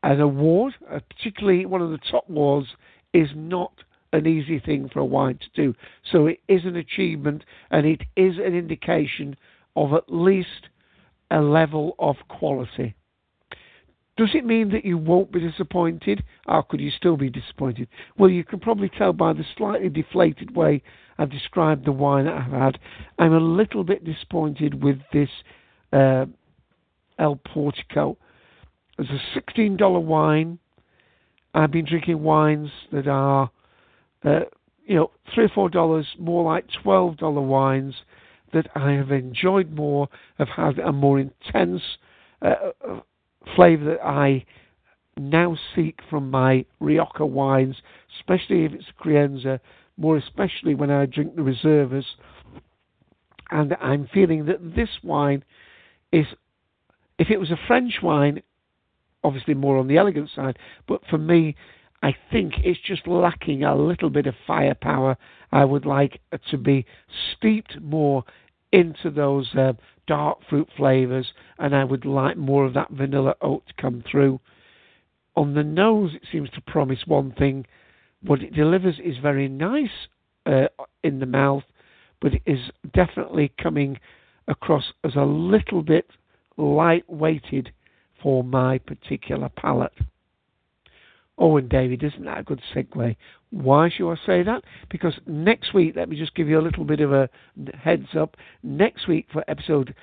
an 0.03 0.19
award, 0.19 0.73
uh, 0.91 0.99
particularly 1.09 1.65
one 1.65 1.81
of 1.81 1.91
the 1.91 1.99
top 2.09 2.29
awards, 2.29 2.67
is 3.13 3.29
not 3.35 3.71
an 4.11 4.27
easy 4.27 4.59
thing 4.59 4.89
for 4.89 4.99
a 4.99 5.05
wine 5.05 5.39
to 5.39 5.61
do. 5.61 5.75
So 6.11 6.27
it 6.27 6.39
is 6.47 6.65
an 6.65 6.75
achievement 6.75 7.43
and 7.71 7.85
it 7.85 8.01
is 8.15 8.37
an 8.37 8.55
indication 8.55 9.35
of 9.75 9.93
at 9.93 10.03
least 10.07 10.69
a 11.31 11.41
level 11.41 11.95
of 11.99 12.15
quality. 12.27 12.95
Does 14.15 14.29
it 14.35 14.45
mean 14.45 14.69
that 14.69 14.85
you 14.85 14.97
won't 14.97 15.31
be 15.31 15.39
disappointed? 15.39 16.23
Or 16.47 16.61
could 16.61 16.79
you 16.79 16.91
still 16.91 17.17
be 17.17 17.31
disappointed? 17.31 17.87
Well, 18.17 18.29
you 18.29 18.43
can 18.43 18.59
probably 18.59 18.89
tell 18.89 19.13
by 19.13 19.33
the 19.33 19.45
slightly 19.57 19.89
deflated 19.89 20.55
way 20.55 20.83
I've 21.17 21.31
described 21.31 21.85
the 21.85 21.91
wine 21.91 22.25
that 22.25 22.35
I've 22.35 22.51
had. 22.51 22.79
I'm 23.17 23.33
a 23.33 23.39
little 23.39 23.83
bit 23.83 24.05
disappointed 24.05 24.83
with 24.83 24.99
this 25.11 25.29
uh, 25.91 26.25
El 27.17 27.37
Portico. 27.37 28.17
It's 28.99 29.09
a 29.09 29.39
$16 29.59 30.03
wine. 30.03 30.59
I've 31.53 31.71
been 31.71 31.85
drinking 31.85 32.21
wines 32.21 32.69
that 32.91 33.07
are, 33.07 33.49
uh, 34.23 34.41
you 34.85 34.95
know, 34.95 35.11
three 35.33 35.45
or 35.45 35.49
four 35.49 35.69
dollars 35.69 36.07
more 36.19 36.43
like 36.43 36.65
twelve 36.81 37.17
dollar 37.17 37.41
wines 37.41 37.93
that 38.53 38.67
I 38.75 38.91
have 38.91 39.11
enjoyed 39.11 39.71
more, 39.71 40.09
have 40.37 40.49
had 40.49 40.79
a 40.79 40.91
more 40.91 41.19
intense 41.19 41.81
uh, 42.41 42.55
flavour 43.55 43.85
that 43.85 44.05
I 44.05 44.45
now 45.17 45.57
seek 45.75 45.99
from 46.09 46.31
my 46.31 46.65
Rioja 46.79 47.25
wines, 47.25 47.75
especially 48.19 48.65
if 48.65 48.73
it's 48.73 48.85
Crianza, 49.03 49.59
more 49.97 50.17
especially 50.17 50.75
when 50.75 50.89
I 50.89 51.05
drink 51.05 51.35
the 51.35 51.43
reserves. 51.43 52.05
And 53.51 53.75
I'm 53.79 54.07
feeling 54.13 54.45
that 54.45 54.75
this 54.75 54.89
wine 55.03 55.43
is, 56.11 56.25
if 57.19 57.29
it 57.29 57.39
was 57.39 57.51
a 57.51 57.59
French 57.67 57.99
wine, 58.01 58.41
obviously 59.23 59.53
more 59.53 59.77
on 59.77 59.87
the 59.87 59.97
elegant 59.97 60.29
side, 60.35 60.57
but 60.87 61.01
for 61.09 61.17
me, 61.17 61.55
I 62.01 62.13
think 62.31 62.55
it's 62.63 62.79
just 62.85 63.07
lacking 63.07 63.63
a 63.63 63.75
little 63.75 64.09
bit 64.09 64.27
of 64.27 64.35
firepower. 64.45 65.17
I 65.51 65.63
would 65.63 65.85
like 65.85 66.19
to 66.51 66.57
be 66.57 66.85
steeped 67.31 67.79
more 67.81 68.25
into 68.73 69.09
those 69.09 69.53
uh, 69.55 69.73
dark 70.05 70.39
fruit 70.49 70.67
flavors, 70.75 71.27
and 71.59 71.73
I 71.73 71.85
would 71.85 72.05
like 72.05 72.35
more 72.35 72.65
of 72.65 72.73
that 72.73 72.91
vanilla 72.91 73.35
oak 73.41 73.65
to 73.67 73.73
come 73.81 74.03
through. 74.09 74.41
On 75.35 75.53
the 75.53 75.63
nose, 75.63 76.11
it 76.13 76.23
seems 76.31 76.49
to 76.51 76.61
promise 76.61 76.99
one 77.05 77.31
thing. 77.31 77.65
What 78.21 78.41
it 78.41 78.53
delivers 78.53 78.99
is 79.03 79.17
very 79.21 79.47
nice 79.47 80.07
uh, 80.45 80.67
in 81.03 81.19
the 81.19 81.25
mouth, 81.25 81.63
but 82.21 82.33
it 82.33 82.41
is 82.45 82.59
definitely 82.93 83.53
coming 83.61 83.99
across 84.47 84.91
as 85.03 85.15
a 85.15 85.23
little 85.23 85.83
bit 85.83 86.09
light 86.57 87.09
weighted 87.09 87.71
for 88.23 88.43
my 88.43 88.79
particular 88.79 89.49
palate. 89.49 89.93
Oh, 91.37 91.57
and 91.57 91.67
David, 91.67 92.03
isn't 92.03 92.23
that 92.25 92.39
a 92.39 92.43
good 92.43 92.61
segue? 92.73 93.15
Why 93.49 93.89
should 93.89 94.11
I 94.11 94.15
say 94.25 94.43
that? 94.43 94.63
Because 94.89 95.13
next 95.27 95.73
week, 95.73 95.95
let 95.95 96.07
me 96.09 96.15
just 96.15 96.35
give 96.35 96.47
you 96.47 96.59
a 96.59 96.61
little 96.61 96.85
bit 96.85 97.01
of 97.01 97.11
a 97.11 97.29
heads 97.77 98.15
up. 98.17 98.37
Next 98.63 99.07
week 99.07 99.27
for 99.31 99.43
episode 99.47 99.93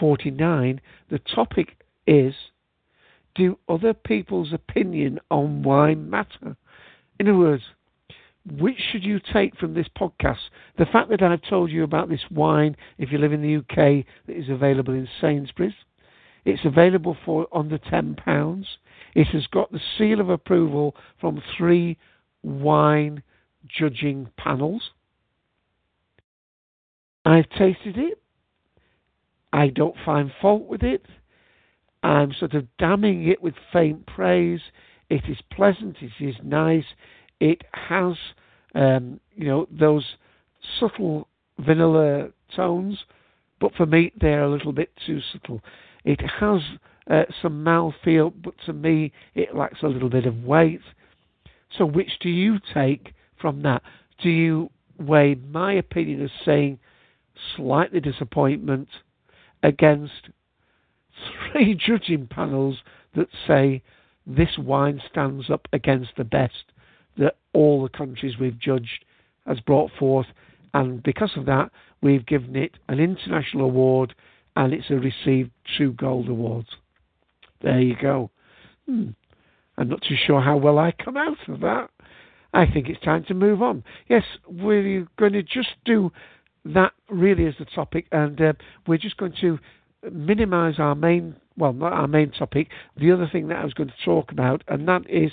49, 0.00 0.80
the 1.10 1.18
topic 1.18 1.76
is 2.06 2.34
Do 3.34 3.58
other 3.68 3.92
people's 3.92 4.52
opinion 4.52 5.20
on 5.30 5.62
wine 5.62 6.08
matter? 6.08 6.56
In 7.20 7.28
other 7.28 7.38
words, 7.38 7.64
which 8.46 8.78
should 8.90 9.04
you 9.04 9.20
take 9.32 9.56
from 9.56 9.74
this 9.74 9.88
podcast? 10.00 10.38
The 10.78 10.86
fact 10.86 11.10
that 11.10 11.22
I've 11.22 11.42
told 11.42 11.70
you 11.70 11.82
about 11.84 12.08
this 12.08 12.24
wine, 12.30 12.76
if 12.96 13.12
you 13.12 13.18
live 13.18 13.32
in 13.32 13.42
the 13.42 13.56
UK, 13.56 14.06
that 14.26 14.36
is 14.36 14.48
available 14.48 14.94
in 14.94 15.08
Sainsbury's. 15.20 15.74
It's 16.44 16.64
available 16.64 17.16
for 17.24 17.46
under 17.52 17.78
£10. 17.78 18.64
It 19.14 19.26
has 19.28 19.46
got 19.48 19.72
the 19.72 19.80
seal 19.96 20.20
of 20.20 20.30
approval 20.30 20.94
from 21.20 21.42
three 21.56 21.98
wine 22.42 23.22
judging 23.66 24.28
panels. 24.36 24.90
I've 27.24 27.48
tasted 27.50 27.98
it. 27.98 28.22
I 29.52 29.68
don't 29.68 29.96
find 30.04 30.30
fault 30.40 30.66
with 30.66 30.82
it. 30.82 31.04
I'm 32.02 32.32
sort 32.32 32.54
of 32.54 32.66
damning 32.78 33.28
it 33.28 33.42
with 33.42 33.54
faint 33.72 34.06
praise. 34.06 34.60
It 35.10 35.24
is 35.28 35.38
pleasant. 35.52 35.96
It 36.00 36.12
is 36.20 36.36
nice. 36.42 36.84
It 37.40 37.62
has, 37.72 38.14
um, 38.74 39.20
you 39.34 39.46
know, 39.46 39.66
those 39.70 40.04
subtle 40.78 41.28
vanilla 41.58 42.28
tones, 42.54 42.98
but 43.60 43.74
for 43.74 43.86
me 43.86 44.12
they're 44.20 44.44
a 44.44 44.50
little 44.50 44.72
bit 44.72 44.90
too 45.06 45.20
subtle. 45.32 45.60
It 46.04 46.20
has 46.40 46.60
uh, 47.10 47.24
some 47.42 47.64
mouthfeel, 47.64 48.32
but 48.42 48.54
to 48.66 48.72
me 48.72 49.12
it 49.34 49.54
lacks 49.54 49.82
a 49.82 49.88
little 49.88 50.10
bit 50.10 50.26
of 50.26 50.44
weight. 50.44 50.80
So, 51.76 51.84
which 51.84 52.18
do 52.20 52.28
you 52.28 52.58
take 52.72 53.14
from 53.40 53.62
that? 53.62 53.82
Do 54.22 54.30
you 54.30 54.70
weigh 54.98 55.34
my 55.34 55.74
opinion 55.74 56.22
as 56.22 56.30
saying 56.44 56.78
slightly 57.56 58.00
disappointment 58.00 58.88
against 59.62 60.30
three 61.52 61.74
judging 61.86 62.26
panels 62.26 62.78
that 63.14 63.28
say 63.46 63.82
this 64.26 64.58
wine 64.58 65.00
stands 65.10 65.50
up 65.50 65.66
against 65.72 66.10
the 66.16 66.24
best 66.24 66.72
that 67.16 67.36
all 67.52 67.82
the 67.82 67.88
countries 67.88 68.38
we've 68.38 68.58
judged 68.58 69.04
has 69.46 69.60
brought 69.60 69.90
forth, 69.98 70.26
and 70.74 71.02
because 71.02 71.30
of 71.36 71.46
that, 71.46 71.70
we've 72.02 72.26
given 72.26 72.54
it 72.54 72.72
an 72.88 73.00
international 73.00 73.64
award 73.64 74.14
and 74.58 74.74
it's 74.74 74.90
a 74.90 74.96
received 74.96 75.52
two 75.78 75.92
gold 75.92 76.28
awards. 76.28 76.68
There 77.62 77.80
you 77.80 77.94
go. 78.00 78.30
Hmm. 78.86 79.10
I'm 79.78 79.88
not 79.88 80.02
too 80.02 80.16
sure 80.26 80.40
how 80.40 80.56
well 80.56 80.80
I 80.80 80.92
come 80.92 81.16
out 81.16 81.38
of 81.46 81.60
that. 81.60 81.90
I 82.52 82.66
think 82.66 82.88
it's 82.88 83.00
time 83.02 83.24
to 83.28 83.34
move 83.34 83.62
on. 83.62 83.84
Yes, 84.08 84.24
we're 84.48 85.06
going 85.16 85.34
to 85.34 85.44
just 85.44 85.68
do 85.84 86.10
that 86.64 86.92
really 87.08 87.46
as 87.46 87.54
the 87.60 87.66
topic, 87.66 88.06
and 88.10 88.40
uh, 88.40 88.52
we're 88.88 88.98
just 88.98 89.16
going 89.16 89.34
to 89.40 89.60
minimise 90.10 90.80
our 90.80 90.96
main, 90.96 91.36
well, 91.56 91.72
not 91.72 91.92
our 91.92 92.08
main 92.08 92.32
topic, 92.32 92.68
the 92.96 93.12
other 93.12 93.28
thing 93.30 93.46
that 93.48 93.58
I 93.58 93.64
was 93.64 93.74
going 93.74 93.90
to 93.90 94.04
talk 94.04 94.32
about, 94.32 94.64
and 94.66 94.88
that 94.88 95.08
is 95.08 95.30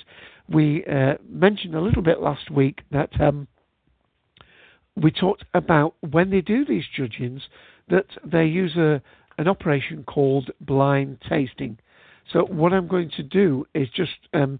we 0.47 0.85
uh, 0.85 1.15
mentioned 1.27 1.73
a 1.73 1.81
little 1.81 2.03
bit 2.03 2.21
last 2.21 2.51
week 2.51 2.81
that 2.91 3.09
um, 3.19 3.47
we 4.95 5.09
talked 5.09 5.45
about 5.55 5.95
when 6.11 6.29
they 6.29 6.41
do 6.41 6.63
these 6.63 6.85
judgings 6.95 7.41
that 7.89 8.07
they 8.23 8.45
use 8.45 8.75
a, 8.75 9.01
an 9.37 9.47
operation 9.47 10.03
called 10.03 10.51
blind 10.61 11.17
tasting. 11.27 11.77
So 12.31 12.41
what 12.45 12.73
I'm 12.73 12.87
going 12.87 13.11
to 13.17 13.23
do 13.23 13.65
is 13.75 13.87
just 13.95 14.17
um, 14.33 14.59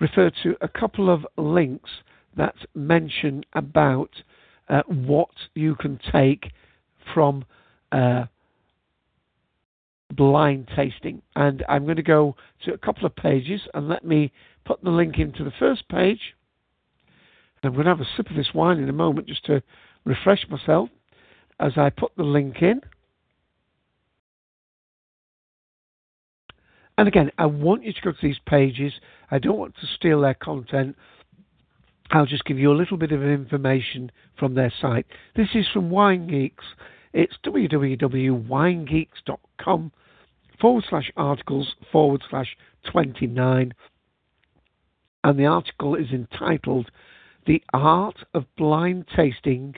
refer 0.00 0.30
to 0.42 0.56
a 0.60 0.68
couple 0.68 1.08
of 1.08 1.26
links 1.36 1.90
that 2.36 2.54
mention 2.74 3.44
about 3.54 4.10
uh, 4.68 4.82
what 4.88 5.30
you 5.54 5.74
can 5.74 5.98
take 6.12 6.52
from 7.14 7.44
uh, 7.92 8.24
blind 10.14 10.68
tasting. 10.76 11.22
And 11.34 11.64
I'm 11.68 11.84
going 11.84 11.96
to 11.96 12.02
go 12.02 12.36
to 12.64 12.74
a 12.74 12.78
couple 12.78 13.06
of 13.06 13.16
pages 13.16 13.62
and 13.74 13.88
let 13.88 14.04
me 14.04 14.32
put 14.64 14.82
the 14.82 14.90
link 14.90 15.18
into 15.18 15.44
the 15.44 15.52
first 15.58 15.88
page. 15.88 16.34
And 17.62 17.70
I'm 17.70 17.72
going 17.72 17.84
to 17.86 17.90
have 17.90 18.00
a 18.00 18.16
sip 18.16 18.28
of 18.28 18.36
this 18.36 18.52
wine 18.54 18.78
in 18.78 18.88
a 18.88 18.92
moment 18.92 19.28
just 19.28 19.46
to 19.46 19.62
refresh 20.04 20.46
myself 20.50 20.90
as 21.60 21.72
I 21.76 21.90
put 21.90 22.12
the 22.16 22.22
link 22.22 22.62
in. 22.62 22.80
And 26.98 27.08
again, 27.08 27.30
I 27.36 27.44
want 27.46 27.84
you 27.84 27.92
to 27.92 28.00
go 28.00 28.12
to 28.12 28.18
these 28.22 28.38
pages. 28.46 28.94
I 29.30 29.38
don't 29.38 29.58
want 29.58 29.74
to 29.76 29.86
steal 29.96 30.22
their 30.22 30.32
content. 30.34 30.96
I'll 32.10 32.26
just 32.26 32.44
give 32.44 32.58
you 32.58 32.72
a 32.72 32.76
little 32.76 32.96
bit 32.96 33.12
of 33.12 33.22
information 33.22 34.10
from 34.38 34.54
their 34.54 34.72
site. 34.80 35.06
This 35.34 35.48
is 35.54 35.66
from 35.72 35.90
Wine 35.90 36.28
Geeks. 36.28 36.64
It's 37.12 37.34
www.winegeeks.com 37.44 39.92
forward 40.60 40.84
slash 40.88 41.10
articles 41.16 41.74
forward 41.92 42.22
slash 42.30 42.56
29. 42.90 43.74
And 45.24 45.38
the 45.38 45.46
article 45.46 45.96
is 45.96 46.10
entitled 46.12 46.90
The 47.46 47.62
Art 47.74 48.24
of 48.32 48.44
Blind 48.56 49.06
Tasting 49.14 49.74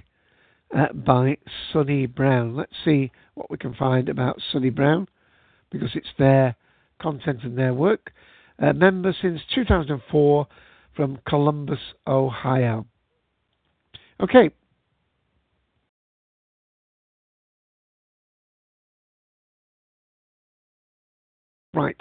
uh, 0.76 0.92
by 0.92 1.36
Sunny 1.72 2.06
Brown. 2.06 2.56
Let's 2.56 2.72
see 2.84 3.10
what 3.34 3.50
we 3.50 3.56
can 3.56 3.74
find 3.74 4.08
about 4.08 4.40
Sunny 4.52 4.70
Brown 4.70 5.08
because 5.70 5.90
it's 5.94 6.08
their 6.18 6.56
content 7.00 7.40
and 7.42 7.56
their 7.56 7.74
work. 7.74 8.12
Uh, 8.60 8.72
member 8.72 9.14
since 9.22 9.40
2004 9.54 10.46
from 10.96 11.18
Columbus, 11.26 11.78
Ohio. 12.06 12.86
Okay. 14.20 14.50
Right. 21.72 21.96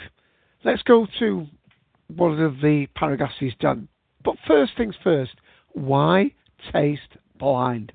Let's 0.63 0.81
go 0.81 1.05
to 1.19 1.47
of 2.41 2.55
the 2.61 2.87
paragraphs 2.95 3.35
done. 3.59 3.87
But 4.23 4.35
first 4.47 4.71
things 4.77 4.95
first, 5.03 5.33
why 5.73 6.31
taste 6.73 7.17
blind? 7.37 7.91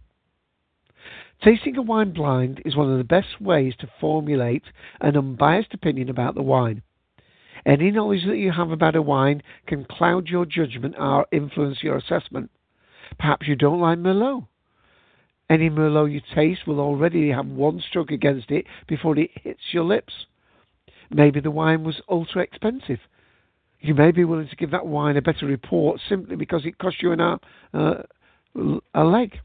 Tasting 1.45 1.77
a 1.77 1.83
wine 1.83 2.13
blind 2.13 2.63
is 2.65 2.77
one 2.77 2.91
of 2.93 2.99
the 2.99 3.05
best 3.05 3.41
ways 3.41 3.75
to 3.81 3.91
formulate 4.01 4.63
an 5.01 5.17
unbiased 5.17 5.75
opinion 5.75 6.09
about 6.09 6.37
the 6.37 6.43
wine. 6.43 6.83
Any 7.67 7.91
knowledge 7.91 8.25
that 8.27 8.37
you 8.37 8.53
have 8.53 8.71
about 8.71 8.95
a 8.95 9.03
wine 9.03 9.43
can 9.67 9.85
cloud 9.85 10.29
your 10.29 10.47
judgment 10.47 10.95
or 10.97 11.27
influence 11.33 11.83
your 11.83 11.97
assessment. 11.97 12.51
Perhaps 13.19 13.49
you 13.49 13.57
don't 13.57 13.81
like 13.81 13.99
Merlot. 13.99 14.47
Any 15.51 15.69
Merlot 15.69 16.13
you 16.13 16.21
taste 16.33 16.67
will 16.67 16.79
already 16.79 17.31
have 17.31 17.47
one 17.47 17.83
stroke 17.89 18.13
against 18.13 18.53
it 18.53 18.67
before 18.87 19.19
it 19.19 19.31
hits 19.35 19.61
your 19.73 19.85
lips. 19.85 20.13
Maybe 21.11 21.41
the 21.41 21.51
wine 21.51 21.83
was 21.83 22.01
ultra 22.09 22.43
expensive. 22.43 23.01
You 23.81 23.95
may 23.95 24.13
be 24.13 24.25
willing 24.25 24.49
to 24.49 24.57
give 24.57 24.71
that 24.71 24.87
wine 24.87 25.17
a 25.17 25.23
better 25.23 25.47
report 25.47 26.01
simply 26.09 26.37
because 26.37 26.65
it 26.65 26.79
cost 26.79 27.03
you 27.03 27.11
an 27.11 27.21
arm, 27.21 27.41
uh, 27.75 27.95
a 28.95 29.05
leg. 29.05 29.41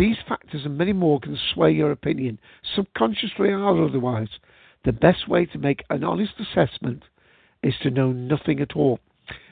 These 0.00 0.16
factors 0.26 0.62
and 0.64 0.78
many 0.78 0.94
more 0.94 1.20
can 1.20 1.38
sway 1.52 1.72
your 1.72 1.90
opinion, 1.90 2.38
subconsciously 2.74 3.50
or 3.50 3.84
otherwise. 3.84 4.30
The 4.82 4.94
best 4.94 5.28
way 5.28 5.44
to 5.44 5.58
make 5.58 5.84
an 5.90 6.04
honest 6.04 6.32
assessment 6.40 7.02
is 7.62 7.74
to 7.82 7.90
know 7.90 8.10
nothing 8.10 8.60
at 8.60 8.74
all. 8.74 8.98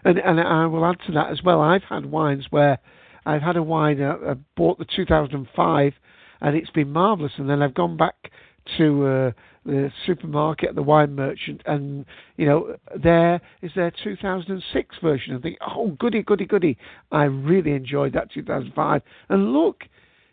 And, 0.05 0.17
and 0.17 0.41
I 0.41 0.65
will 0.65 0.87
add 0.87 1.01
to 1.07 1.13
that 1.13 1.31
as 1.31 1.43
well. 1.43 1.61
I've 1.61 1.83
had 1.83 2.07
wines 2.07 2.47
where 2.49 2.79
I've 3.27 3.43
had 3.43 3.59
a 3.59 3.63
wine, 3.63 4.01
uh, 4.01 4.17
I 4.27 4.35
bought 4.57 4.79
the 4.79 4.87
2005, 4.87 5.93
and 6.41 6.57
it's 6.57 6.71
been 6.71 6.93
marvellous. 6.93 7.33
And 7.37 7.51
then 7.51 7.61
I've 7.61 7.75
gone 7.75 7.99
back 7.99 8.31
to 8.79 9.07
uh, 9.07 9.31
the 9.67 9.93
supermarket, 10.07 10.75
the 10.75 10.83
wine 10.83 11.15
merchant, 11.15 11.61
and 11.67 12.07
you 12.39 12.47
know 12.47 12.77
there 12.97 13.43
is 13.61 13.73
their 13.77 13.93
2006 14.03 14.97
version. 15.03 15.37
I 15.37 15.41
think, 15.41 15.59
oh 15.61 15.91
goody, 15.99 16.23
goody, 16.23 16.47
goody! 16.47 16.79
I 17.13 17.25
really 17.25 17.73
enjoyed 17.73 18.15
that 18.15 18.33
2005. 18.33 19.03
And 19.29 19.53
look, 19.53 19.85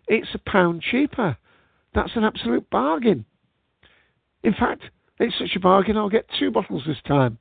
it's 0.07 0.29
a 0.33 0.49
pound 0.49 0.81
cheaper. 0.81 1.37
That's 1.93 2.15
an 2.15 2.23
absolute 2.23 2.69
bargain. 2.69 3.25
In 4.43 4.53
fact, 4.53 4.83
it's 5.19 5.37
such 5.37 5.55
a 5.55 5.59
bargain. 5.59 5.97
I'll 5.97 6.09
get 6.09 6.27
two 6.37 6.51
bottles 6.51 6.83
this 6.85 6.97
time. 7.07 7.37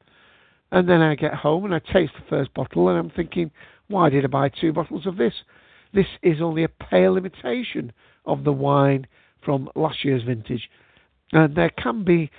And 0.73 0.89
then 0.89 1.03
I 1.03 1.15
get 1.15 1.35
home 1.35 1.65
and 1.65 1.75
I 1.75 1.79
taste 1.79 2.13
the 2.15 2.25
first 2.29 2.55
bottle 2.55 2.89
and 2.89 2.99
I'm 2.99 3.11
thinking, 3.11 3.51
why 3.89 4.09
did 4.09 4.25
I 4.25 4.29
buy 4.29 4.49
two 4.49 4.73
bottles 4.73 5.07
of 5.07 5.17
this? 5.17 5.35
This 5.93 6.07
is 6.23 6.41
only 6.41 6.65
a 6.65 6.69
pale 6.69 7.17
imitation 7.17 7.93
of 8.25 8.45
the 8.45 8.53
wine 8.53 9.07
from 9.45 9.69
last 9.75 10.05
year's 10.05 10.23
vintage. 10.23 10.69
And 11.33 11.55
there 11.55 11.71
can 11.71 12.05
be, 12.05 12.31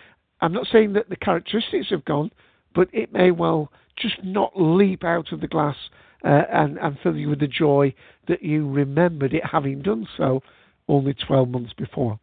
I'm 0.42 0.54
not 0.54 0.68
saying 0.72 0.94
that 0.94 1.10
the 1.10 1.16
characteristics 1.16 1.88
have 1.92 2.06
gone, 2.06 2.32
but 2.74 2.90
it 2.92 3.14
may 3.14 3.32
well 3.32 3.72
just 3.98 4.24
not 4.24 4.52
leap 4.56 5.04
out 5.04 5.32
of 5.32 5.42
the 5.42 5.48
glass 5.48 5.78
uh, 6.26 6.42
and, 6.52 6.78
and 6.80 6.98
fill 7.04 7.16
you 7.16 7.30
with 7.30 7.40
the 7.40 7.48
joy 7.48 7.94
that 8.28 8.42
you 8.42 8.70
remembered 8.70 9.34
it 9.34 9.44
having 9.46 9.82
done 9.82 10.08
so 10.18 10.42
only 10.88 11.14
12 11.14 11.50
months 11.50 11.74
before. 11.74 12.20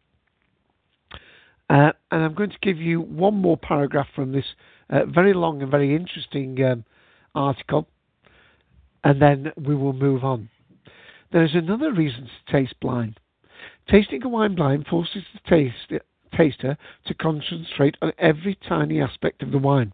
Uh, 1.69 1.91
and 2.11 2.23
I'm 2.23 2.33
going 2.33 2.49
to 2.49 2.57
give 2.61 2.77
you 2.77 3.01
one 3.01 3.35
more 3.35 3.57
paragraph 3.57 4.07
from 4.13 4.33
this 4.33 4.45
uh, 4.89 5.05
very 5.05 5.33
long 5.33 5.61
and 5.61 5.71
very 5.71 5.95
interesting 5.95 6.61
um, 6.63 6.83
article, 7.33 7.87
and 9.03 9.21
then 9.21 9.51
we 9.55 9.73
will 9.73 9.93
move 9.93 10.23
on. 10.23 10.49
There 11.31 11.43
is 11.43 11.55
another 11.55 11.91
reason 11.91 12.25
to 12.27 12.51
taste 12.51 12.75
blind. 12.79 13.19
Tasting 13.89 14.23
a 14.23 14.29
wine 14.29 14.55
blind 14.55 14.85
forces 14.87 15.23
the 15.33 15.49
taste, 15.49 16.03
taster 16.35 16.77
to 17.05 17.13
concentrate 17.13 17.95
on 18.01 18.11
every 18.17 18.57
tiny 18.67 19.01
aspect 19.01 19.41
of 19.41 19.51
the 19.51 19.57
wine. 19.57 19.93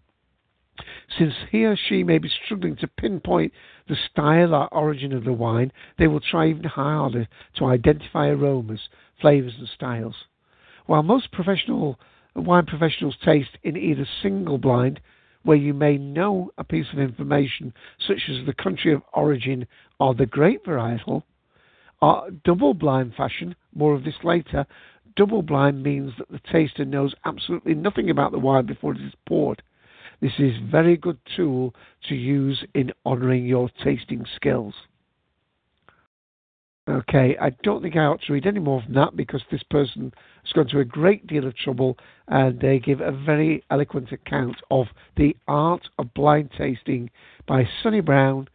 Since 1.17 1.33
he 1.51 1.65
or 1.65 1.75
she 1.75 2.03
may 2.03 2.17
be 2.17 2.29
struggling 2.29 2.75
to 2.77 2.87
pinpoint 2.87 3.53
the 3.87 3.95
style 3.95 4.53
or 4.53 4.73
origin 4.73 5.13
of 5.13 5.23
the 5.23 5.33
wine, 5.33 5.71
they 5.97 6.07
will 6.07 6.19
try 6.19 6.47
even 6.47 6.63
harder 6.63 7.27
to 7.57 7.65
identify 7.65 8.27
aromas, 8.27 8.89
flavours, 9.19 9.55
and 9.57 9.67
styles. 9.67 10.15
While 10.85 11.03
most 11.03 11.31
professional 11.31 11.99
wine 12.35 12.65
professionals 12.65 13.17
taste 13.23 13.57
in 13.63 13.75
either 13.75 14.07
single 14.21 14.57
blind, 14.57 14.99
where 15.43 15.57
you 15.57 15.73
may 15.73 15.97
know 15.97 16.51
a 16.57 16.63
piece 16.63 16.91
of 16.91 16.99
information 16.99 17.73
such 17.99 18.29
as 18.29 18.45
the 18.45 18.53
country 18.53 18.93
of 18.93 19.01
origin 19.13 19.67
or 19.99 20.13
the 20.13 20.25
grape 20.25 20.65
varietal, 20.65 21.23
or 22.01 22.29
double 22.43 22.73
blind 22.73 23.13
fashion, 23.15 23.55
more 23.73 23.93
of 23.93 24.03
this 24.03 24.23
later, 24.23 24.65
double 25.15 25.41
blind 25.41 25.83
means 25.83 26.13
that 26.17 26.29
the 26.29 26.39
taster 26.51 26.85
knows 26.85 27.13
absolutely 27.25 27.73
nothing 27.73 28.09
about 28.09 28.31
the 28.31 28.39
wine 28.39 28.65
before 28.65 28.93
it 28.93 29.01
is 29.01 29.13
poured. 29.27 29.61
This 30.21 30.33
is 30.37 30.51
very 30.69 30.97
good 30.97 31.17
tool 31.35 31.73
to 32.09 32.15
use 32.15 32.65
in 32.73 32.91
honouring 33.05 33.45
your 33.45 33.69
tasting 33.83 34.25
skills. 34.35 34.73
Okay, 36.89 37.37
I 37.39 37.51
don't 37.61 37.83
think 37.83 37.95
I 37.95 38.05
ought 38.05 38.23
to 38.23 38.33
read 38.33 38.47
any 38.47 38.59
more 38.59 38.81
from 38.81 38.95
that 38.95 39.15
because 39.15 39.43
this 39.51 39.61
person 39.69 40.11
has 40.43 40.51
gone 40.53 40.67
to 40.69 40.79
a 40.79 40.85
great 40.85 41.27
deal 41.27 41.45
of 41.45 41.55
trouble 41.55 41.99
and 42.27 42.59
they 42.59 42.79
give 42.79 42.99
a 42.99 43.11
very 43.11 43.63
eloquent 43.69 44.11
account 44.11 44.55
of 44.71 44.87
the 45.15 45.37
art 45.47 45.87
of 45.99 46.11
blind 46.15 46.49
tasting 46.57 47.11
by 47.47 47.69
Sonny 47.83 48.01
Brown 48.01 48.47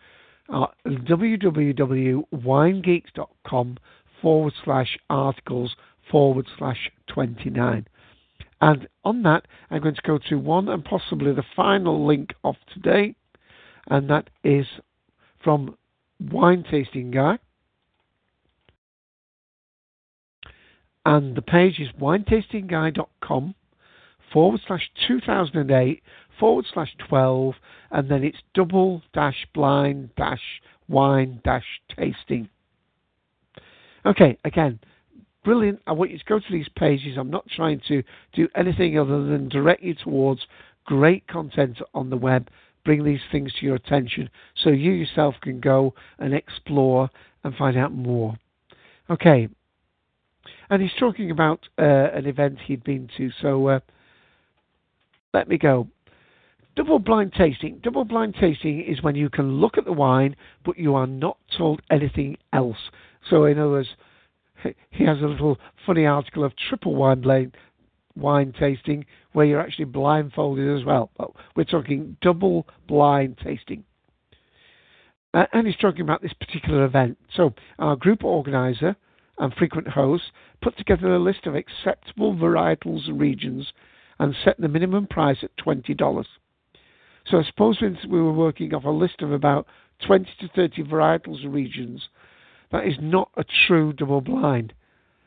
at 0.53 0.71
www.winegeeks.com 0.85 3.79
forward 4.21 4.53
slash 4.65 4.99
articles 5.09 5.77
forward 6.11 6.49
slash 6.59 6.91
29. 7.07 7.87
And 8.65 8.89
on 9.05 9.23
that, 9.25 9.47
I'm 9.71 9.83
going 9.83 9.95
to 9.95 10.01
go 10.01 10.19
to 10.31 10.37
one 10.37 10.71
and 10.71 10.83
possibly 10.83 11.35
the 11.35 11.45
final 11.55 12.07
link 12.07 12.33
of 12.43 12.57
today, 12.73 13.15
and 13.91 14.09
that 14.09 14.31
is 14.43 14.65
from 15.43 15.77
Wine 16.19 16.65
Tasting 16.71 17.11
Guy. 17.11 17.39
And 21.05 21.37
the 21.37 21.43
page 21.43 21.79
is 21.79 21.89
winetastingguy.com 22.01 23.55
forward 24.33 24.61
slash 24.67 24.91
2008 25.09 26.03
forward 26.41 26.65
slash 26.73 26.97
12, 27.07 27.55
and 27.91 28.11
then 28.11 28.25
it's 28.25 28.39
double 28.55 29.03
dash 29.13 29.47
blind 29.53 30.09
dash 30.17 30.63
wine 30.89 31.43
dash 31.45 31.67
tasting. 31.95 32.49
Okay, 34.07 34.39
again, 34.43 34.81
brilliant. 35.45 35.81
I 35.87 35.93
want 35.93 36.11
you 36.11 36.19
to 36.19 36.25
go 36.25 36.39
to 36.39 36.53
these 36.53 36.69
pages. 36.77 37.17
I'm 37.19 37.31
not 37.31 37.47
trying 37.55 37.81
to 37.89 38.03
do 38.33 38.49
anything 38.57 38.99
other 38.99 39.25
than 39.25 39.49
direct 39.49 39.83
you 39.83 39.95
towards 39.95 40.41
great 40.85 41.27
content 41.29 41.79
on 41.95 42.11
the 42.11 42.17
web, 42.17 42.49
bring 42.85 43.05
these 43.05 43.21
things 43.31 43.53
to 43.59 43.67
your 43.67 43.77
attention 43.77 44.29
so 44.63 44.71
you 44.71 44.93
yourself 44.93 45.35
can 45.41 45.61
go 45.61 45.95
and 46.19 46.35
explore 46.35 47.11
and 47.43 47.55
find 47.55 47.77
out 47.77 47.93
more. 47.93 48.37
Okay. 49.09 49.49
And 50.71 50.83
he's 50.83 50.91
talking 50.99 51.31
about 51.31 51.61
uh, 51.79 51.83
an 51.83 52.27
event 52.27 52.59
he'd 52.67 52.85
been 52.85 53.09
to, 53.17 53.31
so 53.41 53.69
uh, 53.69 53.81
let 55.33 55.49
me 55.49 55.59
go. 55.59 55.89
Double 56.77 56.99
blind 56.99 57.33
tasting. 57.37 57.81
Double 57.83 58.05
blind 58.05 58.35
tasting 58.41 58.83
is 58.83 59.03
when 59.03 59.15
you 59.15 59.31
can 59.31 59.61
look 59.61 59.79
at 59.79 59.85
the 59.85 59.93
wine, 59.93 60.35
but 60.65 60.79
you 60.79 60.95
are 60.95 61.07
not 61.07 61.37
told 61.57 61.81
anything 61.91 62.37
else. 62.53 62.91
So, 63.31 63.45
in 63.45 63.59
other 63.59 63.71
words, 63.71 63.89
he 64.91 65.05
has 65.05 65.19
a 65.21 65.27
little 65.27 65.59
funny 65.87 66.07
article 66.07 66.45
of 66.45 66.53
triple 66.69 66.95
wine 66.95 67.53
wine 68.17 68.53
tasting 68.59 69.05
where 69.33 69.47
you're 69.47 69.61
actually 69.61 69.87
blindfolded 69.87 70.79
as 70.79 70.85
well. 70.85 71.11
But 71.17 71.31
we're 71.57 71.65
talking 71.65 72.17
double 72.23 72.67
blind 72.87 73.39
tasting. 73.43 73.85
Uh, 75.33 75.47
and 75.53 75.67
he's 75.67 75.77
talking 75.77 76.03
about 76.03 76.23
this 76.23 76.33
particular 76.33 76.85
event. 76.85 77.19
So 77.35 77.55
our 77.79 77.97
group 77.97 78.23
organizer 78.23 78.95
and 79.39 79.53
frequent 79.55 79.89
host 79.89 80.25
put 80.63 80.79
together 80.79 81.13
a 81.13 81.19
list 81.19 81.47
of 81.47 81.57
acceptable 81.57 82.35
varietals 82.35 83.09
and 83.09 83.21
regions 83.21 83.73
and 84.21 84.35
set 84.45 84.61
the 84.61 84.69
minimum 84.69 85.09
price 85.09 85.39
at 85.43 85.51
$20. 85.57 86.25
So 87.27 87.39
I 87.39 87.45
suppose 87.45 87.79
since 87.81 87.99
we 88.09 88.21
were 88.21 88.33
working 88.33 88.73
off 88.75 88.85
a 88.85 88.91
list 88.91 89.23
of 89.23 89.33
about 89.33 89.67
20 90.07 90.29
to 90.41 90.49
30 90.55 90.85
varietals 90.85 91.43
and 91.43 91.53
regions 91.53 92.09
that 92.75 92.89
is 92.89 92.97
not 93.01 93.31
a 93.37 93.45
true 93.69 93.93
double 93.93 94.21
blind. 94.21 94.75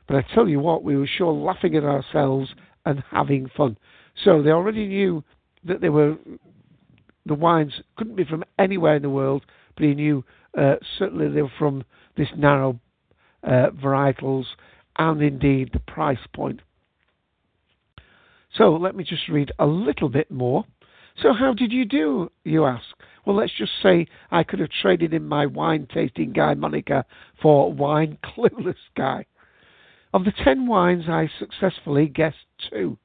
But 0.06 0.18
I 0.18 0.36
tell 0.36 0.50
you 0.50 0.60
what, 0.60 0.84
we 0.84 0.98
were 0.98 1.08
sure 1.08 1.32
laughing 1.32 1.78
at 1.78 1.84
ourselves 1.86 2.54
and 2.86 3.02
having 3.10 3.50
fun. 3.56 3.78
So 4.26 4.42
they 4.42 4.50
already 4.50 4.86
knew 4.86 5.24
that 5.64 5.80
they 5.80 5.88
were 5.88 6.18
the 7.26 7.34
wines 7.34 7.72
couldn't 7.96 8.18
be 8.18 8.26
from 8.26 8.44
anywhere 8.60 8.98
in 8.98 9.02
the 9.02 9.10
world, 9.10 9.46
but 9.76 9.86
he 9.86 9.94
knew 9.94 10.26
uh, 10.58 10.76
certainly 11.00 11.30
they 11.30 11.42
were 11.42 11.52
from 11.58 11.86
this 12.18 12.28
narrow 12.36 12.82
uh, 13.44 13.70
varietals 13.82 14.46
and 14.98 15.22
indeed 15.22 15.70
the 15.72 15.80
price 15.80 16.20
point. 16.34 16.62
So 18.58 18.76
let 18.76 18.94
me 18.94 19.06
just 19.06 19.30
read 19.30 19.54
a 19.58 19.66
little 19.66 20.10
bit 20.10 20.30
more. 20.30 20.66
So 21.22 21.34
how 21.34 21.54
did 21.54 21.72
you 21.72 21.86
do, 21.86 22.32
you 22.44 22.66
ask? 22.66 22.86
Well, 23.26 23.36
let's 23.36 23.54
just 23.58 23.72
say 23.82 24.08
I 24.32 24.44
could 24.44 24.60
have 24.60 24.70
traded 24.82 25.14
in 25.14 25.28
my 25.28 25.46
wine 25.46 25.88
tasting 25.94 26.32
guy 26.32 26.54
moniker 26.54 27.04
for 27.42 27.74
wine 27.74 28.18
clueless 28.24 28.76
guy. 28.96 29.26
Of 30.14 30.24
the 30.24 30.34
ten 30.44 30.68
wines, 30.68 31.06
I 31.10 31.30
successfully 31.40 32.08
guessed 32.08 32.38
two. 32.70 32.98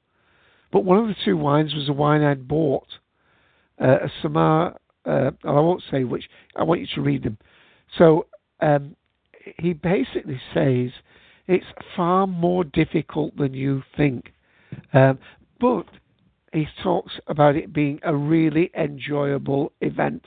But 0.70 0.84
one 0.84 0.98
of 0.98 1.08
the 1.08 1.16
two 1.24 1.36
wines 1.36 1.74
was 1.74 1.88
a 1.88 1.92
wine 1.92 2.22
I'd 2.22 2.46
bought, 2.46 2.86
uh, 3.80 3.98
a 4.04 4.12
Samar, 4.22 4.78
uh, 5.04 5.32
I 5.44 5.50
won't 5.50 5.82
say 5.90 6.04
which, 6.04 6.24
I 6.54 6.62
want 6.62 6.80
you 6.80 6.86
to 6.94 7.00
read 7.00 7.24
them. 7.24 7.36
So 7.98 8.26
um, 8.60 8.94
he 9.58 9.72
basically 9.72 10.40
says 10.54 10.90
It's 11.48 11.66
far 11.96 12.26
more 12.26 12.64
difficult 12.64 13.36
than 13.36 13.52
you 13.54 13.82
think. 13.96 14.32
Um, 14.92 15.18
but 15.60 15.86
he 16.52 16.66
talks 16.82 17.12
about 17.26 17.56
it 17.56 17.72
being 17.72 17.98
a 18.02 18.14
really 18.14 18.70
enjoyable 18.76 19.72
event. 19.80 20.24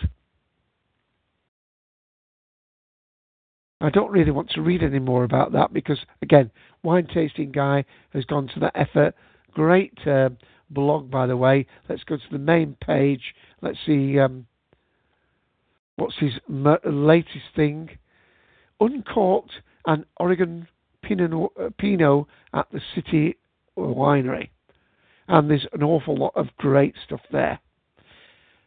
I 3.82 3.89
don't 3.89 4.11
really 4.11 4.32
want 4.32 4.49
to 4.51 4.61
read 4.61 4.82
any 4.82 4.99
more 4.99 5.23
about 5.23 5.51
that 5.51 5.71
because, 5.71 5.99
again, 6.21 6.49
Wine 6.82 7.07
Tasting 7.13 7.51
Guy 7.51 7.86
has 8.13 8.26
gone 8.26 8.47
to 8.53 8.59
that 8.61 8.71
effort. 8.76 9.13
Great 9.53 9.93
uh, 10.07 10.30
blog, 10.69 11.11
by 11.11 11.28
the 11.28 11.38
way. 11.38 11.67
Let's 11.88 12.03
go 12.03 12.17
to 12.17 12.23
the 12.32 12.39
main 12.39 12.76
page. 12.82 13.36
Let's 13.61 13.78
see 13.86 14.17
um, 14.17 14.47
what's 15.97 16.17
his 16.17 16.34
latest 16.49 17.45
thing. 17.55 17.89
Uncorked 18.80 19.51
an 19.86 20.05
Oregon 20.17 20.67
Pinot, 21.03 21.51
uh, 21.59 21.69
Pinot 21.78 22.26
at 22.53 22.67
the 22.71 22.82
City 22.95 23.38
Winery. 23.78 24.49
And 25.28 25.49
there's 25.49 25.67
an 25.73 25.84
awful 25.84 26.15
lot 26.15 26.34
of 26.36 26.47
great 26.57 26.95
stuff 27.05 27.21
there. 27.32 27.59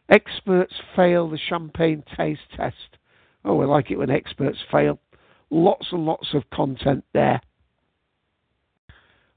Experts 0.09 0.73
fail 0.95 1.29
the 1.29 1.37
champagne 1.37 2.03
taste 2.17 2.41
test. 2.55 2.97
Oh, 3.45 3.61
I 3.61 3.65
like 3.65 3.91
it 3.91 3.97
when 3.97 4.09
experts 4.09 4.57
fail. 4.71 4.99
Lots 5.49 5.87
and 5.91 6.05
lots 6.05 6.33
of 6.33 6.49
content 6.51 7.05
there. 7.13 7.41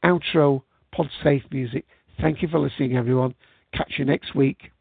outro 0.04 0.64
pod 0.92 1.10
safe 1.24 1.44
music. 1.52 1.86
Thank 2.20 2.42
you 2.42 2.48
for 2.48 2.60
listening, 2.60 2.98
everyone. 2.98 3.36
Catch 3.74 3.94
you 3.98 4.06
next 4.06 4.36
week. 4.36 4.72